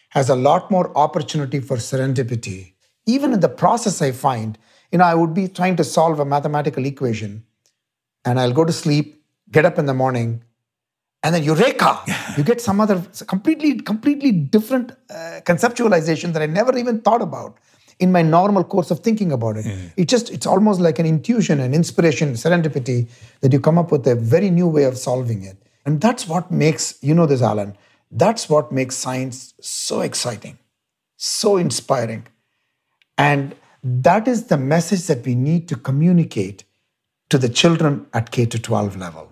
has 0.09 0.29
a 0.29 0.35
lot 0.35 0.69
more 0.69 0.95
opportunity 0.95 1.59
for 1.59 1.77
serendipity. 1.77 2.73
Even 3.07 3.33
in 3.33 3.39
the 3.39 3.49
process, 3.49 4.01
I 4.01 4.11
find, 4.11 4.57
you 4.91 4.99
know, 4.99 5.05
I 5.05 5.15
would 5.15 5.33
be 5.33 5.47
trying 5.47 5.75
to 5.77 5.83
solve 5.83 6.19
a 6.19 6.25
mathematical 6.25 6.85
equation, 6.85 7.45
and 8.25 8.39
I'll 8.39 8.53
go 8.53 8.65
to 8.65 8.73
sleep, 8.73 9.23
get 9.51 9.65
up 9.65 9.79
in 9.79 9.87
the 9.87 9.93
morning, 9.95 10.43
and 11.23 11.35
then 11.35 11.43
eureka! 11.43 11.99
You 12.37 12.43
get 12.43 12.61
some 12.61 12.79
other 12.79 13.01
completely 13.27 13.79
completely 13.79 14.31
different 14.31 14.91
uh, 15.09 15.41
conceptualization 15.43 16.33
that 16.33 16.41
i 16.41 16.45
never 16.45 16.77
even 16.77 17.01
thought 17.01 17.21
about 17.21 17.57
in 17.99 18.11
my 18.11 18.21
normal 18.21 18.63
course 18.63 18.91
of 18.91 19.01
thinking 19.01 19.31
about 19.31 19.57
it. 19.57 19.65
Mm. 19.65 19.91
it 19.97 20.07
just 20.07 20.31
it's 20.31 20.45
almost 20.45 20.79
like 20.79 20.99
an 20.99 21.05
intuition 21.05 21.59
an 21.59 21.73
inspiration 21.73 22.33
serendipity 22.33 23.09
that 23.41 23.51
you 23.51 23.59
come 23.59 23.77
up 23.77 23.91
with 23.91 24.07
a 24.07 24.15
very 24.15 24.49
new 24.49 24.67
way 24.67 24.83
of 24.83 24.97
solving 24.97 25.43
it. 25.43 25.57
And 25.85 26.01
that's 26.01 26.27
what 26.27 26.51
makes 26.51 26.97
you 27.01 27.13
know 27.13 27.25
this 27.25 27.41
alan 27.41 27.75
that's 28.11 28.49
what 28.49 28.71
makes 28.71 28.95
science 28.95 29.53
so 29.59 30.01
exciting 30.01 30.57
so 31.19 31.57
inspiring. 31.57 32.25
And 33.17 33.55
that 33.83 34.27
is 34.27 34.45
the 34.45 34.57
message 34.57 35.07
that 35.07 35.25
we 35.25 35.35
need 35.35 35.67
to 35.67 35.75
communicate 35.75 36.63
to 37.29 37.37
the 37.37 37.49
children 37.49 38.07
at 38.13 38.31
k 38.31 38.45
to 38.45 38.57
12 38.57 38.95
level 38.97 39.28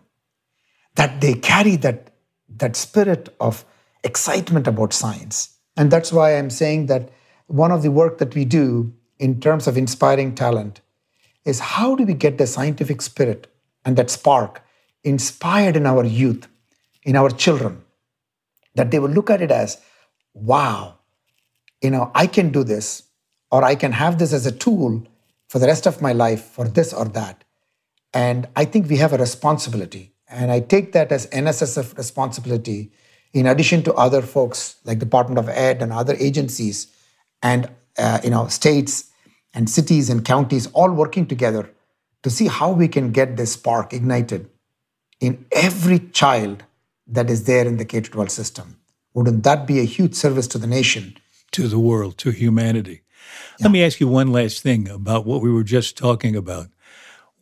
that 0.98 1.22
they 1.22 1.34
carry 1.34 1.76
that, 1.78 2.12
that 2.50 2.76
spirit 2.76 3.30
of 3.40 3.64
excitement 4.04 4.68
about 4.68 4.94
science. 4.94 5.56
And 5.78 5.92
that's 5.92 6.12
why 6.12 6.36
I'm 6.36 6.50
saying 6.50 6.88
that 6.88 7.10
one 7.46 7.72
of 7.72 7.84
the 7.84 7.92
work 7.92 8.18
that 8.18 8.34
we 8.34 8.46
do 8.46 8.94
in 9.20 9.40
terms 9.40 9.68
of 9.68 9.78
inspiring 9.78 10.34
talent 10.34 10.82
is 11.46 11.60
how 11.60 11.96
do 11.96 12.04
we 12.04 12.14
get 12.14 12.38
the 12.38 12.48
scientific 12.48 13.02
spirit 13.02 13.48
and 13.86 13.96
that 13.96 14.10
spark 14.10 14.64
inspired 15.04 15.76
in 15.76 15.86
our 15.86 16.04
youth, 16.04 16.48
in 17.04 17.16
our 17.16 17.30
children, 17.30 17.84
that 18.76 18.90
they 18.90 19.00
will 19.00 19.10
look 19.10 19.30
at 19.30 19.42
it 19.42 19.52
as, 19.52 19.80
wow, 20.34 20.96
you 21.82 21.92
know, 21.92 22.12
I 22.16 22.26
can 22.26 22.52
do 22.52 22.64
this, 22.64 23.04
or 23.52 23.64
I 23.64 23.76
can 23.76 23.92
have 23.92 24.18
this 24.18 24.34
as 24.34 24.48
a 24.48 24.52
tool 24.52 25.06
for 25.48 25.60
the 25.60 25.68
rest 25.68 25.86
of 25.86 26.02
my 26.02 26.12
life 26.12 26.44
for 26.44 26.68
this 26.68 26.92
or 26.92 27.06
that. 27.06 27.44
And 28.14 28.48
I 28.56 28.66
think 28.66 28.90
we 28.90 28.98
have 28.98 29.14
a 29.14 29.18
responsibility 29.18 30.16
and 30.30 30.52
I 30.52 30.60
take 30.60 30.92
that 30.94 31.12
as 31.12 31.28
NSF's 31.28 31.98
responsibility 31.98 32.92
in 33.34 33.46
addition 33.46 33.84
to 33.84 33.94
other 33.94 34.22
folks 34.22 34.76
like 34.84 35.00
Department 35.00 35.40
of 35.40 35.50
Ed 35.50 35.82
and 35.82 35.94
other 35.94 36.16
agencies 36.16 36.88
and 37.42 37.70
uh, 37.98 38.20
you 38.24 38.30
know 38.30 38.48
states 38.48 39.12
and 39.54 39.70
cities 39.70 40.10
and 40.10 40.26
counties 40.26 40.68
all 40.68 40.92
working 40.92 41.26
together 41.26 41.70
to 42.24 42.30
see 42.30 42.48
how 42.48 42.72
we 42.72 42.88
can 42.88 43.12
get 43.12 43.38
this 43.38 43.54
spark 43.54 43.94
ignited 43.94 44.50
in 45.20 45.46
every 45.52 46.00
child 46.00 46.64
that 47.08 47.30
is 47.30 47.46
there 47.46 47.66
in 47.66 47.78
the 47.78 47.86
K-12 47.86 48.30
system. 48.30 48.78
Wouldn't 49.14 49.44
that 49.44 49.66
be 49.66 49.80
a 49.80 49.84
huge 49.84 50.14
service 50.14 50.48
to 50.48 50.58
the 50.58 50.68
nation? 50.68 51.16
To 51.54 51.68
the 51.68 51.80
world, 51.80 52.18
to 52.20 52.32
humanity. 52.32 53.02
Yeah. 53.60 53.66
Let 53.66 53.72
me 53.72 53.84
ask 53.84 54.00
you 54.00 54.08
one 54.08 54.32
last 54.32 54.62
thing 54.62 54.90
about 54.90 55.26
what 55.26 55.42
we 55.42 55.52
were 55.52 55.64
just 55.64 55.98
talking 55.98 56.36
about. 56.36 56.68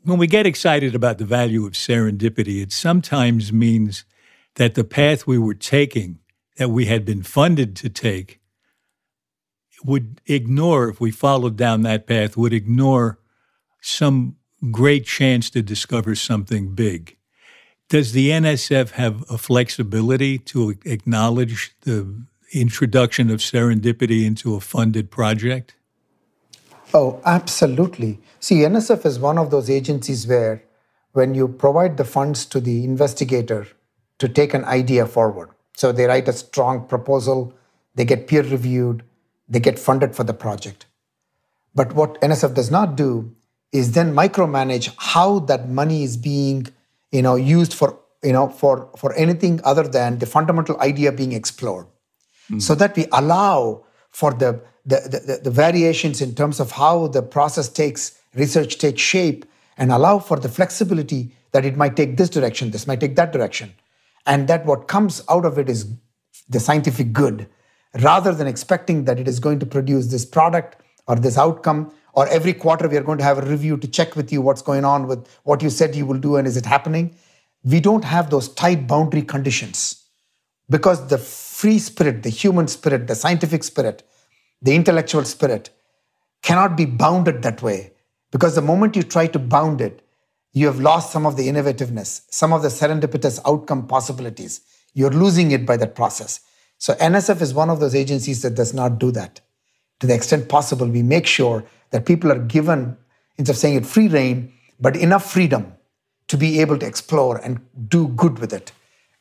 When 0.05 0.19
we 0.19 0.27
get 0.27 0.45
excited 0.45 0.93
about 0.93 1.17
the 1.17 1.25
value 1.25 1.65
of 1.65 1.73
serendipity, 1.73 2.61
it 2.61 2.71
sometimes 2.71 3.51
means 3.51 4.05
that 4.53 4.75
the 4.75 4.83
path 4.83 5.25
we 5.25 5.39
were 5.39 5.55
taking, 5.55 6.19
that 6.57 6.69
we 6.69 6.85
had 6.85 7.05
been 7.05 7.23
funded 7.23 7.75
to 7.77 7.89
take, 7.89 8.39
would 9.83 10.21
ignore, 10.27 10.89
if 10.89 11.01
we 11.01 11.09
followed 11.09 11.57
down 11.57 11.81
that 11.81 12.05
path, 12.05 12.37
would 12.37 12.53
ignore 12.53 13.17
some 13.81 14.35
great 14.69 15.07
chance 15.07 15.49
to 15.49 15.63
discover 15.63 16.13
something 16.13 16.75
big. 16.75 17.17
Does 17.89 18.11
the 18.11 18.29
NSF 18.29 18.91
have 18.91 19.23
a 19.27 19.39
flexibility 19.39 20.37
to 20.37 20.75
acknowledge 20.85 21.75
the 21.81 22.27
introduction 22.53 23.31
of 23.31 23.39
serendipity 23.39 24.23
into 24.23 24.53
a 24.53 24.61
funded 24.61 25.09
project? 25.09 25.74
Oh, 26.93 27.21
absolutely. 27.25 28.19
See, 28.39 28.57
NSF 28.57 29.05
is 29.05 29.19
one 29.19 29.37
of 29.37 29.51
those 29.51 29.69
agencies 29.69 30.27
where 30.27 30.63
when 31.13 31.33
you 31.33 31.47
provide 31.47 31.97
the 31.97 32.05
funds 32.05 32.45
to 32.45 32.59
the 32.59 32.83
investigator 32.83 33.67
to 34.19 34.29
take 34.29 34.53
an 34.53 34.65
idea 34.65 35.05
forward, 35.05 35.49
so 35.75 35.91
they 35.91 36.05
write 36.05 36.27
a 36.27 36.33
strong 36.33 36.87
proposal, 36.87 37.53
they 37.95 38.05
get 38.05 38.27
peer 38.27 38.43
reviewed, 38.43 39.03
they 39.47 39.59
get 39.59 39.79
funded 39.79 40.15
for 40.15 40.23
the 40.23 40.33
project. 40.33 40.85
But 41.73 41.93
what 41.93 42.19
NSF 42.21 42.53
does 42.53 42.71
not 42.71 42.95
do 42.95 43.35
is 43.71 43.91
then 43.91 44.13
micromanage 44.13 44.93
how 44.97 45.39
that 45.39 45.69
money 45.69 46.03
is 46.03 46.15
being, 46.15 46.67
you 47.11 47.21
know, 47.21 47.35
used 47.35 47.73
for, 47.73 47.99
you 48.23 48.31
know, 48.31 48.47
for, 48.47 48.89
for 48.97 49.13
anything 49.13 49.59
other 49.63 49.83
than 49.83 50.19
the 50.19 50.25
fundamental 50.25 50.79
idea 50.79 51.11
being 51.11 51.33
explored. 51.33 51.87
Mm. 52.49 52.61
So 52.61 52.75
that 52.75 52.95
we 52.95 53.07
allow 53.11 53.84
for 54.15 54.31
the 54.33 54.61
the, 54.85 54.97
the, 55.27 55.39
the 55.43 55.51
variations 55.51 56.21
in 56.21 56.35
terms 56.35 56.59
of 56.59 56.71
how 56.71 57.07
the 57.07 57.21
process 57.21 57.67
takes, 57.67 58.19
research 58.35 58.77
takes 58.77 59.01
shape, 59.01 59.43
and 59.77 59.91
allow 59.91 60.19
for 60.19 60.39
the 60.39 60.47
flexibility 60.47 61.35
that 61.53 61.65
it 61.65 61.75
might 61.75 61.95
take 61.95 62.17
this 62.17 62.29
direction, 62.29 62.69
this 62.69 62.85
might 62.85 62.99
take 62.99 63.15
that 63.15 63.33
direction. 63.33 63.73
And 64.27 64.47
that 64.47 64.65
what 64.65 64.87
comes 64.87 65.23
out 65.27 65.43
of 65.43 65.57
it 65.57 65.69
is 65.69 65.91
the 66.47 66.59
scientific 66.59 67.13
good, 67.13 67.47
rather 68.03 68.31
than 68.31 68.45
expecting 68.45 69.05
that 69.05 69.19
it 69.19 69.27
is 69.27 69.39
going 69.39 69.59
to 69.59 69.65
produce 69.65 70.07
this 70.07 70.23
product 70.23 70.81
or 71.07 71.15
this 71.15 71.37
outcome, 71.37 71.91
or 72.13 72.27
every 72.27 72.53
quarter 72.53 72.87
we 72.87 72.97
are 72.97 73.03
going 73.03 73.17
to 73.17 73.23
have 73.23 73.39
a 73.39 73.49
review 73.49 73.75
to 73.77 73.87
check 73.87 74.15
with 74.15 74.31
you 74.31 74.39
what's 74.39 74.61
going 74.61 74.85
on 74.85 75.07
with 75.07 75.27
what 75.43 75.63
you 75.63 75.69
said 75.69 75.95
you 75.95 76.05
will 76.05 76.19
do 76.19 76.35
and 76.35 76.47
is 76.47 76.57
it 76.57 76.65
happening. 76.65 77.15
We 77.63 77.79
don't 77.79 78.05
have 78.05 78.29
those 78.29 78.49
tight 78.49 78.87
boundary 78.87 79.23
conditions 79.23 80.04
because 80.69 81.07
the 81.07 81.17
free 81.17 81.79
spirit, 81.79 82.23
the 82.23 82.29
human 82.29 82.67
spirit, 82.67 83.07
the 83.07 83.15
scientific 83.15 83.63
spirit, 83.63 84.03
the 84.61 84.75
intellectual 84.75 85.23
spirit 85.23 85.69
cannot 86.41 86.75
be 86.77 86.85
bounded 86.85 87.41
that 87.41 87.61
way 87.61 87.91
because 88.31 88.55
the 88.55 88.61
moment 88.61 88.95
you 88.95 89.03
try 89.03 89.27
to 89.27 89.39
bound 89.39 89.81
it, 89.81 90.01
you 90.53 90.65
have 90.67 90.79
lost 90.79 91.11
some 91.11 91.25
of 91.25 91.35
the 91.35 91.47
innovativeness, 91.47 92.21
some 92.29 92.53
of 92.53 92.61
the 92.61 92.69
serendipitous 92.69 93.39
outcome 93.45 93.87
possibilities. 93.87 94.61
You're 94.93 95.11
losing 95.11 95.51
it 95.51 95.65
by 95.65 95.77
that 95.77 95.95
process. 95.95 96.39
So 96.77 96.93
NSF 96.95 97.41
is 97.41 97.53
one 97.53 97.69
of 97.69 97.79
those 97.79 97.95
agencies 97.95 98.41
that 98.41 98.55
does 98.55 98.73
not 98.73 98.99
do 98.99 99.11
that. 99.11 99.41
To 99.99 100.07
the 100.07 100.13
extent 100.13 100.49
possible, 100.49 100.87
we 100.87 101.03
make 101.03 101.27
sure 101.27 101.63
that 101.91 102.05
people 102.05 102.31
are 102.31 102.39
given, 102.39 102.97
instead 103.37 103.53
of 103.53 103.57
saying 103.57 103.75
it 103.75 103.85
free 103.85 104.07
reign, 104.07 104.53
but 104.79 104.95
enough 104.95 105.31
freedom 105.31 105.73
to 106.27 106.37
be 106.37 106.59
able 106.59 106.77
to 106.77 106.85
explore 106.85 107.37
and 107.37 107.59
do 107.87 108.07
good 108.09 108.39
with 108.39 108.53
it. 108.53 108.71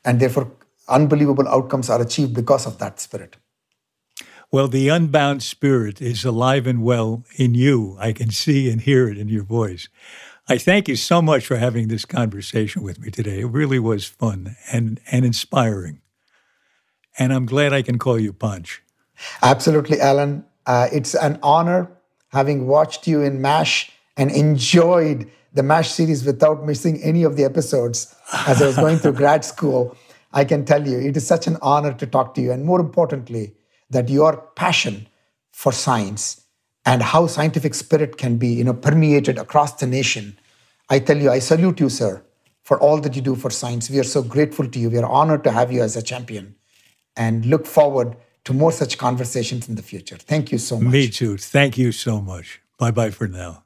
And 0.03 0.19
therefore, 0.19 0.51
unbelievable 0.87 1.47
outcomes 1.47 1.89
are 1.89 2.01
achieved 2.01 2.33
because 2.33 2.65
of 2.65 2.77
that 2.79 2.99
spirit. 2.99 3.37
Well, 4.51 4.67
the 4.67 4.89
unbound 4.89 5.43
spirit 5.43 6.01
is 6.01 6.23
alive 6.23 6.67
and 6.67 6.83
well 6.83 7.23
in 7.35 7.55
you. 7.55 7.97
I 7.99 8.13
can 8.13 8.31
see 8.31 8.69
and 8.69 8.81
hear 8.81 9.09
it 9.09 9.17
in 9.17 9.27
your 9.27 9.43
voice. 9.43 9.89
I 10.47 10.57
thank 10.57 10.87
you 10.87 10.95
so 10.95 11.21
much 11.21 11.45
for 11.47 11.57
having 11.57 11.87
this 11.87 12.05
conversation 12.05 12.83
with 12.83 12.99
me 12.99 13.09
today. 13.09 13.39
It 13.39 13.47
really 13.47 13.79
was 13.79 14.05
fun 14.05 14.55
and, 14.71 14.99
and 15.11 15.25
inspiring. 15.25 16.01
And 17.17 17.33
I'm 17.33 17.45
glad 17.45 17.73
I 17.73 17.81
can 17.81 17.97
call 17.97 18.19
you 18.19 18.31
Panch. 18.31 18.81
Absolutely, 19.41 19.99
Alan. 19.99 20.45
Uh, 20.65 20.87
it's 20.91 21.15
an 21.15 21.39
honor 21.41 21.89
having 22.29 22.67
watched 22.67 23.07
you 23.07 23.21
in 23.21 23.41
MASH 23.41 23.91
and 24.17 24.29
enjoyed 24.29 25.29
the 25.53 25.63
MASH 25.63 25.91
series 25.91 26.25
without 26.25 26.65
missing 26.65 27.01
any 27.01 27.23
of 27.23 27.37
the 27.37 27.43
episodes 27.43 28.13
as 28.45 28.61
I 28.61 28.67
was 28.67 28.75
going 28.75 28.97
through 28.97 29.13
grad 29.23 29.43
school. 29.45 29.97
I 30.33 30.45
can 30.45 30.65
tell 30.65 30.87
you, 30.87 30.99
it 30.99 31.15
is 31.15 31.25
such 31.25 31.47
an 31.47 31.57
honor 31.61 31.93
to 31.93 32.05
talk 32.05 32.35
to 32.35 32.41
you. 32.41 32.51
And 32.51 32.65
more 32.65 32.79
importantly, 32.79 33.53
that 33.89 34.09
your 34.09 34.37
passion 34.55 35.07
for 35.51 35.71
science 35.71 36.41
and 36.85 37.01
how 37.01 37.27
scientific 37.27 37.73
spirit 37.73 38.17
can 38.17 38.37
be 38.37 38.47
you 38.47 38.63
know 38.63 38.73
permeated 38.73 39.37
across 39.37 39.73
the 39.73 39.87
nation. 39.87 40.37
I 40.89 40.99
tell 40.99 41.17
you 41.17 41.31
i 41.31 41.39
salute 41.39 41.79
you 41.79 41.89
sir 41.89 42.23
for 42.63 42.79
all 42.79 42.99
that 43.01 43.15
you 43.15 43.21
do 43.21 43.35
for 43.35 43.49
science. 43.49 43.89
We 43.89 43.99
are 43.99 44.03
so 44.03 44.21
grateful 44.21 44.67
to 44.67 44.79
you. 44.79 44.89
We 44.89 44.97
are 44.97 45.05
honored 45.05 45.43
to 45.43 45.51
have 45.51 45.71
you 45.71 45.81
as 45.81 45.95
a 45.95 46.01
champion 46.01 46.55
and 47.15 47.45
look 47.45 47.65
forward 47.65 48.17
to 48.45 48.53
more 48.53 48.71
such 48.71 48.97
conversations 48.97 49.69
in 49.69 49.75
the 49.75 49.83
future. 49.83 50.17
Thank 50.17 50.51
you 50.51 50.57
so 50.57 50.79
much. 50.79 50.93
Me 50.93 51.09
too. 51.09 51.37
Thank 51.37 51.77
you 51.77 51.91
so 51.91 52.21
much. 52.21 52.61
Bye 52.77 52.91
bye 52.91 53.11
for 53.11 53.27
now 53.27 53.64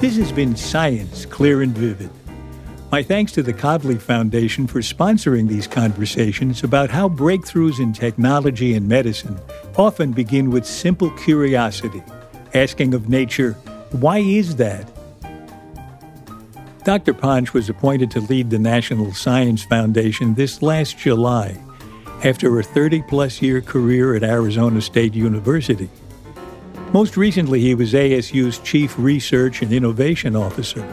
this 0.00 0.16
has 0.16 0.32
been 0.32 0.54
science 0.56 1.26
clear 1.26 1.62
and 1.62 1.76
vivid 1.76 2.10
my 2.92 3.02
thanks 3.02 3.32
to 3.32 3.42
the 3.42 3.52
Kavli 3.52 4.00
Foundation 4.00 4.68
for 4.68 4.78
sponsoring 4.78 5.48
these 5.48 5.66
conversations 5.66 6.62
about 6.62 6.88
how 6.88 7.08
breakthroughs 7.08 7.80
in 7.80 7.92
technology 7.92 8.74
and 8.74 8.86
medicine 8.86 9.38
often 9.76 10.12
begin 10.12 10.50
with 10.50 10.64
simple 10.64 11.10
curiosity, 11.10 12.02
asking 12.54 12.94
of 12.94 13.08
nature, 13.08 13.54
why 13.90 14.18
is 14.18 14.56
that? 14.56 14.88
Dr. 16.84 17.12
Panch 17.12 17.52
was 17.52 17.68
appointed 17.68 18.10
to 18.12 18.20
lead 18.20 18.50
the 18.50 18.58
National 18.58 19.12
Science 19.12 19.64
Foundation 19.64 20.34
this 20.34 20.62
last 20.62 20.96
July 20.96 21.58
after 22.24 22.56
a 22.60 22.62
30 22.62 23.02
plus 23.02 23.42
year 23.42 23.60
career 23.60 24.14
at 24.14 24.22
Arizona 24.22 24.80
State 24.80 25.14
University. 25.14 25.90
Most 26.92 27.16
recently, 27.16 27.60
he 27.60 27.74
was 27.74 27.92
ASU's 27.92 28.58
Chief 28.58 28.94
Research 28.98 29.60
and 29.60 29.72
Innovation 29.72 30.36
Officer. 30.36 30.86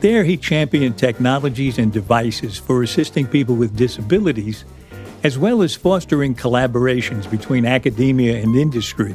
There, 0.00 0.24
he 0.24 0.36
championed 0.36 0.98
technologies 0.98 1.78
and 1.78 1.92
devices 1.92 2.58
for 2.58 2.82
assisting 2.82 3.26
people 3.26 3.54
with 3.54 3.76
disabilities, 3.76 4.64
as 5.22 5.38
well 5.38 5.62
as 5.62 5.74
fostering 5.74 6.34
collaborations 6.34 7.30
between 7.30 7.64
academia 7.64 8.38
and 8.38 8.54
industry. 8.54 9.14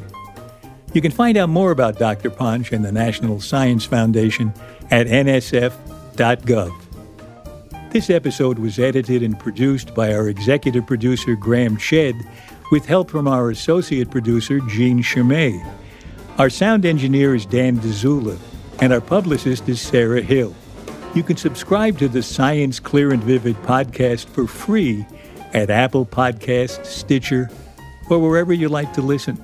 You 0.94 1.00
can 1.00 1.10
find 1.10 1.36
out 1.36 1.48
more 1.48 1.70
about 1.70 1.98
Dr. 1.98 2.30
Panch 2.30 2.72
and 2.72 2.84
the 2.84 2.92
National 2.92 3.40
Science 3.40 3.84
Foundation 3.84 4.52
at 4.90 5.06
nsf.gov. 5.06 6.72
This 7.90 8.10
episode 8.10 8.58
was 8.58 8.78
edited 8.78 9.22
and 9.22 9.38
produced 9.38 9.94
by 9.94 10.12
our 10.12 10.28
executive 10.28 10.86
producer, 10.86 11.36
Graham 11.36 11.76
Chedd, 11.76 12.14
with 12.70 12.86
help 12.86 13.10
from 13.10 13.28
our 13.28 13.50
associate 13.50 14.10
producer, 14.10 14.60
Jean 14.60 15.02
Chimay. 15.02 15.60
Our 16.38 16.50
sound 16.50 16.84
engineer 16.84 17.34
is 17.34 17.46
Dan 17.46 17.78
Dzula, 17.78 18.38
and 18.80 18.92
our 18.92 19.00
publicist 19.00 19.68
is 19.68 19.80
Sarah 19.80 20.22
Hill. 20.22 20.54
You 21.14 21.22
can 21.22 21.36
subscribe 21.36 21.98
to 21.98 22.08
the 22.08 22.22
Science 22.22 22.80
Clear 22.80 23.12
and 23.12 23.22
Vivid 23.22 23.56
podcast 23.62 24.26
for 24.26 24.46
free 24.46 25.06
at 25.52 25.70
Apple 25.70 26.04
Podcasts, 26.04 26.86
Stitcher, 26.86 27.48
or 28.10 28.18
wherever 28.18 28.52
you 28.52 28.68
like 28.68 28.92
to 28.94 29.02
listen. 29.02 29.42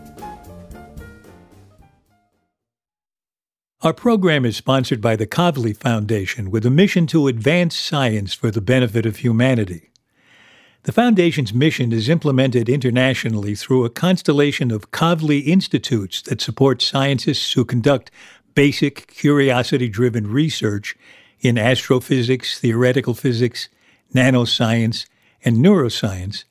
Our 3.83 3.95
program 3.95 4.45
is 4.45 4.59
sponsored 4.59 5.01
by 5.01 5.17
the 5.17 5.27
Kavli 5.27 5.75
Foundation 5.75 6.51
with 6.51 6.67
a 6.67 6.71
mission 6.71 7.07
to 7.07 7.29
advance 7.29 7.75
science 7.75 8.35
for 8.35 8.51
the 8.51 8.61
benefit 8.61 9.07
of 9.07 9.19
humanity. 9.19 9.90
The 10.85 10.93
Foundation's 10.93 11.53
mission 11.53 11.93
is 11.93 12.09
implemented 12.09 12.71
internationally 12.71 13.55
through 13.55 13.85
a 13.85 13.91
constellation 13.91 14.71
of 14.71 14.91
Kavli 14.93 15.45
institutes 15.47 16.23
that 16.23 16.41
support 16.41 16.81
scientists 16.81 17.53
who 17.53 17.67
conduct 17.67 18.11
basic, 18.55 19.07
curiosity 19.09 19.91
driven 19.91 20.27
research 20.27 20.97
in 21.41 21.59
astrophysics, 21.59 22.59
theoretical 22.59 23.13
physics, 23.13 23.69
nanoscience, 24.15 25.07
and 25.45 25.59
neuroscience, 25.59 26.45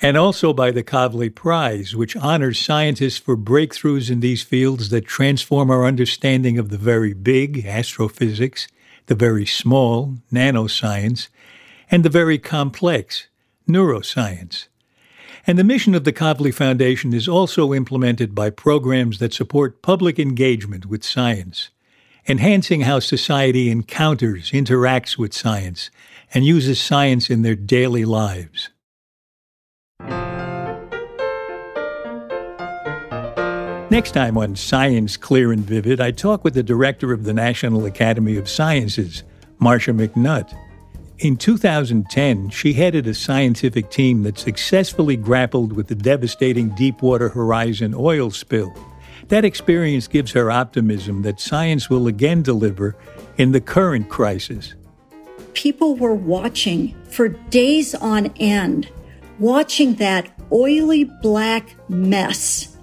and 0.00 0.16
also 0.16 0.52
by 0.52 0.70
the 0.70 0.84
Kavli 0.84 1.34
Prize, 1.34 1.96
which 1.96 2.14
honors 2.14 2.60
scientists 2.60 3.18
for 3.18 3.36
breakthroughs 3.36 4.12
in 4.12 4.20
these 4.20 4.44
fields 4.44 4.90
that 4.90 5.06
transform 5.06 5.72
our 5.72 5.84
understanding 5.84 6.56
of 6.56 6.68
the 6.68 6.78
very 6.78 7.14
big, 7.14 7.66
astrophysics, 7.66 8.68
the 9.06 9.16
very 9.16 9.44
small, 9.44 10.18
nanoscience, 10.32 11.26
and 11.90 12.04
the 12.04 12.08
very 12.08 12.38
complex, 12.38 13.26
neuroscience. 13.68 14.68
And 15.46 15.58
the 15.58 15.64
mission 15.64 15.94
of 15.94 16.04
the 16.04 16.12
Kavli 16.12 16.54
Foundation 16.54 17.12
is 17.12 17.28
also 17.28 17.74
implemented 17.74 18.34
by 18.34 18.50
programs 18.50 19.18
that 19.18 19.34
support 19.34 19.82
public 19.82 20.18
engagement 20.18 20.86
with 20.86 21.04
science 21.04 21.70
enhancing 22.28 22.82
how 22.82 23.00
society 23.00 23.70
encounters, 23.70 24.50
interacts 24.52 25.18
with 25.18 25.34
science, 25.34 25.90
and 26.32 26.46
uses 26.46 26.80
science 26.80 27.28
in 27.28 27.42
their 27.42 27.56
daily 27.56 28.04
lives. 28.04 28.70
Next 33.90 34.12
time 34.12 34.38
on 34.38 34.56
Science 34.56 35.18
Clear 35.18 35.52
and 35.52 35.64
Vivid, 35.64 36.00
I 36.00 36.12
talk 36.12 36.44
with 36.44 36.54
the 36.54 36.62
director 36.62 37.12
of 37.12 37.24
the 37.24 37.34
National 37.34 37.84
Academy 37.84 38.36
of 38.36 38.48
Sciences, 38.48 39.22
Marcia 39.58 39.92
McNutt. 39.92 40.56
In 41.22 41.36
2010, 41.36 42.50
she 42.50 42.72
headed 42.72 43.06
a 43.06 43.14
scientific 43.14 43.90
team 43.90 44.24
that 44.24 44.40
successfully 44.40 45.14
grappled 45.14 45.72
with 45.72 45.86
the 45.86 45.94
devastating 45.94 46.70
Deepwater 46.70 47.28
Horizon 47.28 47.94
oil 47.96 48.32
spill. 48.32 48.74
That 49.28 49.44
experience 49.44 50.08
gives 50.08 50.32
her 50.32 50.50
optimism 50.50 51.22
that 51.22 51.38
science 51.38 51.88
will 51.88 52.08
again 52.08 52.42
deliver 52.42 52.96
in 53.38 53.52
the 53.52 53.60
current 53.60 54.08
crisis. 54.08 54.74
People 55.54 55.94
were 55.94 56.12
watching 56.12 56.92
for 57.04 57.28
days 57.28 57.94
on 57.94 58.26
end, 58.40 58.88
watching 59.38 59.94
that 59.94 60.28
oily 60.50 61.04
black 61.04 61.76
mess 61.88 62.76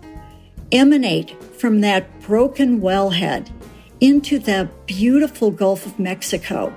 emanate 0.71 1.31
from 1.55 1.81
that 1.81 2.21
broken 2.21 2.79
wellhead 2.79 3.51
into 3.99 4.39
the 4.39 4.69
beautiful 4.85 5.51
Gulf 5.51 5.85
of 5.85 5.99
Mexico. 5.99 6.73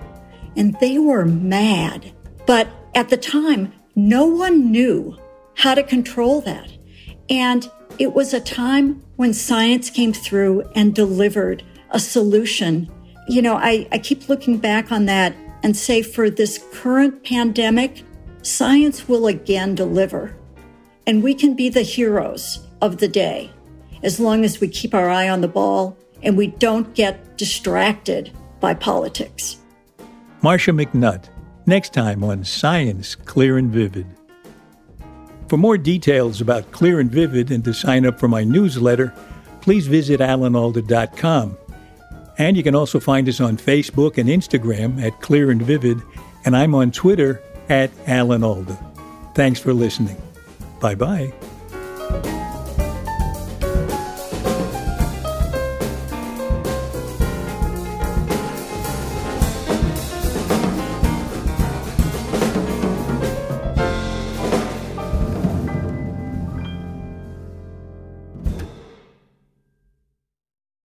And 0.57 0.79
they 0.81 0.99
were 0.99 1.25
mad. 1.25 2.13
But 2.47 2.69
at 2.95 3.09
the 3.09 3.17
time, 3.17 3.73
no 3.95 4.27
one 4.27 4.71
knew 4.71 5.17
how 5.55 5.75
to 5.75 5.83
control 5.83 6.41
that. 6.43 6.71
And 7.31 7.71
it 7.99 8.15
was 8.15 8.35
a 8.35 8.41
time 8.41 9.03
when 9.17 9.35
science 9.35 9.91
came 9.91 10.13
through 10.13 10.63
and 10.75 10.95
delivered 10.95 11.63
a 11.91 12.01
solution. 12.01 12.91
You 13.29 13.43
know, 13.43 13.55
I, 13.55 13.87
I 13.93 13.99
keep 13.99 14.29
looking 14.29 14.59
back 14.59 14.91
on 14.91 15.07
that 15.07 15.35
and 15.63 15.77
say 15.77 16.03
for 16.03 16.31
this 16.31 16.65
current 16.73 17.25
pandemic, 17.25 18.03
science 18.43 19.09
will 19.09 19.27
again 19.27 19.75
deliver. 19.75 20.37
And 21.07 21.23
we 21.23 21.35
can 21.35 21.55
be 21.55 21.69
the 21.69 21.83
heroes 21.83 22.67
of 22.81 22.99
the 22.99 23.09
day 23.09 23.51
as 24.03 24.19
long 24.19 24.45
as 24.45 24.61
we 24.61 24.69
keep 24.69 24.95
our 24.95 25.09
eye 25.09 25.29
on 25.29 25.41
the 25.41 25.49
ball 25.49 25.97
and 26.23 26.37
we 26.37 26.49
don't 26.49 26.95
get 26.95 27.37
distracted 27.37 28.33
by 28.61 28.75
politics. 28.75 29.59
Marcia 30.43 30.73
McNutt, 30.73 31.29
next 31.67 31.93
time 31.93 32.25
on 32.25 32.45
Science 32.45 33.15
Clear 33.15 33.59
and 33.59 33.71
Vivid. 33.71 34.07
For 35.49 35.57
more 35.57 35.79
details 35.79 36.41
about 36.41 36.73
Clear 36.73 36.99
and 36.99 37.11
Vivid 37.11 37.53
and 37.53 37.65
to 37.65 37.73
sign 37.73 38.05
up 38.05 38.19
for 38.19 38.27
my 38.27 38.43
newsletter, 38.43 39.15
please 39.61 39.87
visit 39.87 40.21
alanalda.com. 40.21 41.57
And 42.39 42.57
you 42.57 42.63
can 42.63 42.75
also 42.75 42.99
find 42.99 43.29
us 43.29 43.41
on 43.41 43.57
Facebook 43.57 44.19
and 44.19 44.29
Instagram 44.29 45.01
at 45.01 45.21
Clear 45.21 45.51
and 45.51 45.63
Vivid, 45.63 46.03
and 46.45 46.57
I'm 46.57 46.75
on 46.75 46.91
Twitter 46.91 47.41
at 47.69 47.91
Alan 48.07 48.43
Alda. 48.43 48.77
Thanks 49.35 49.61
for 49.61 49.73
listening. 49.73 50.21
Bye 50.81 50.97
bye. 50.97 51.33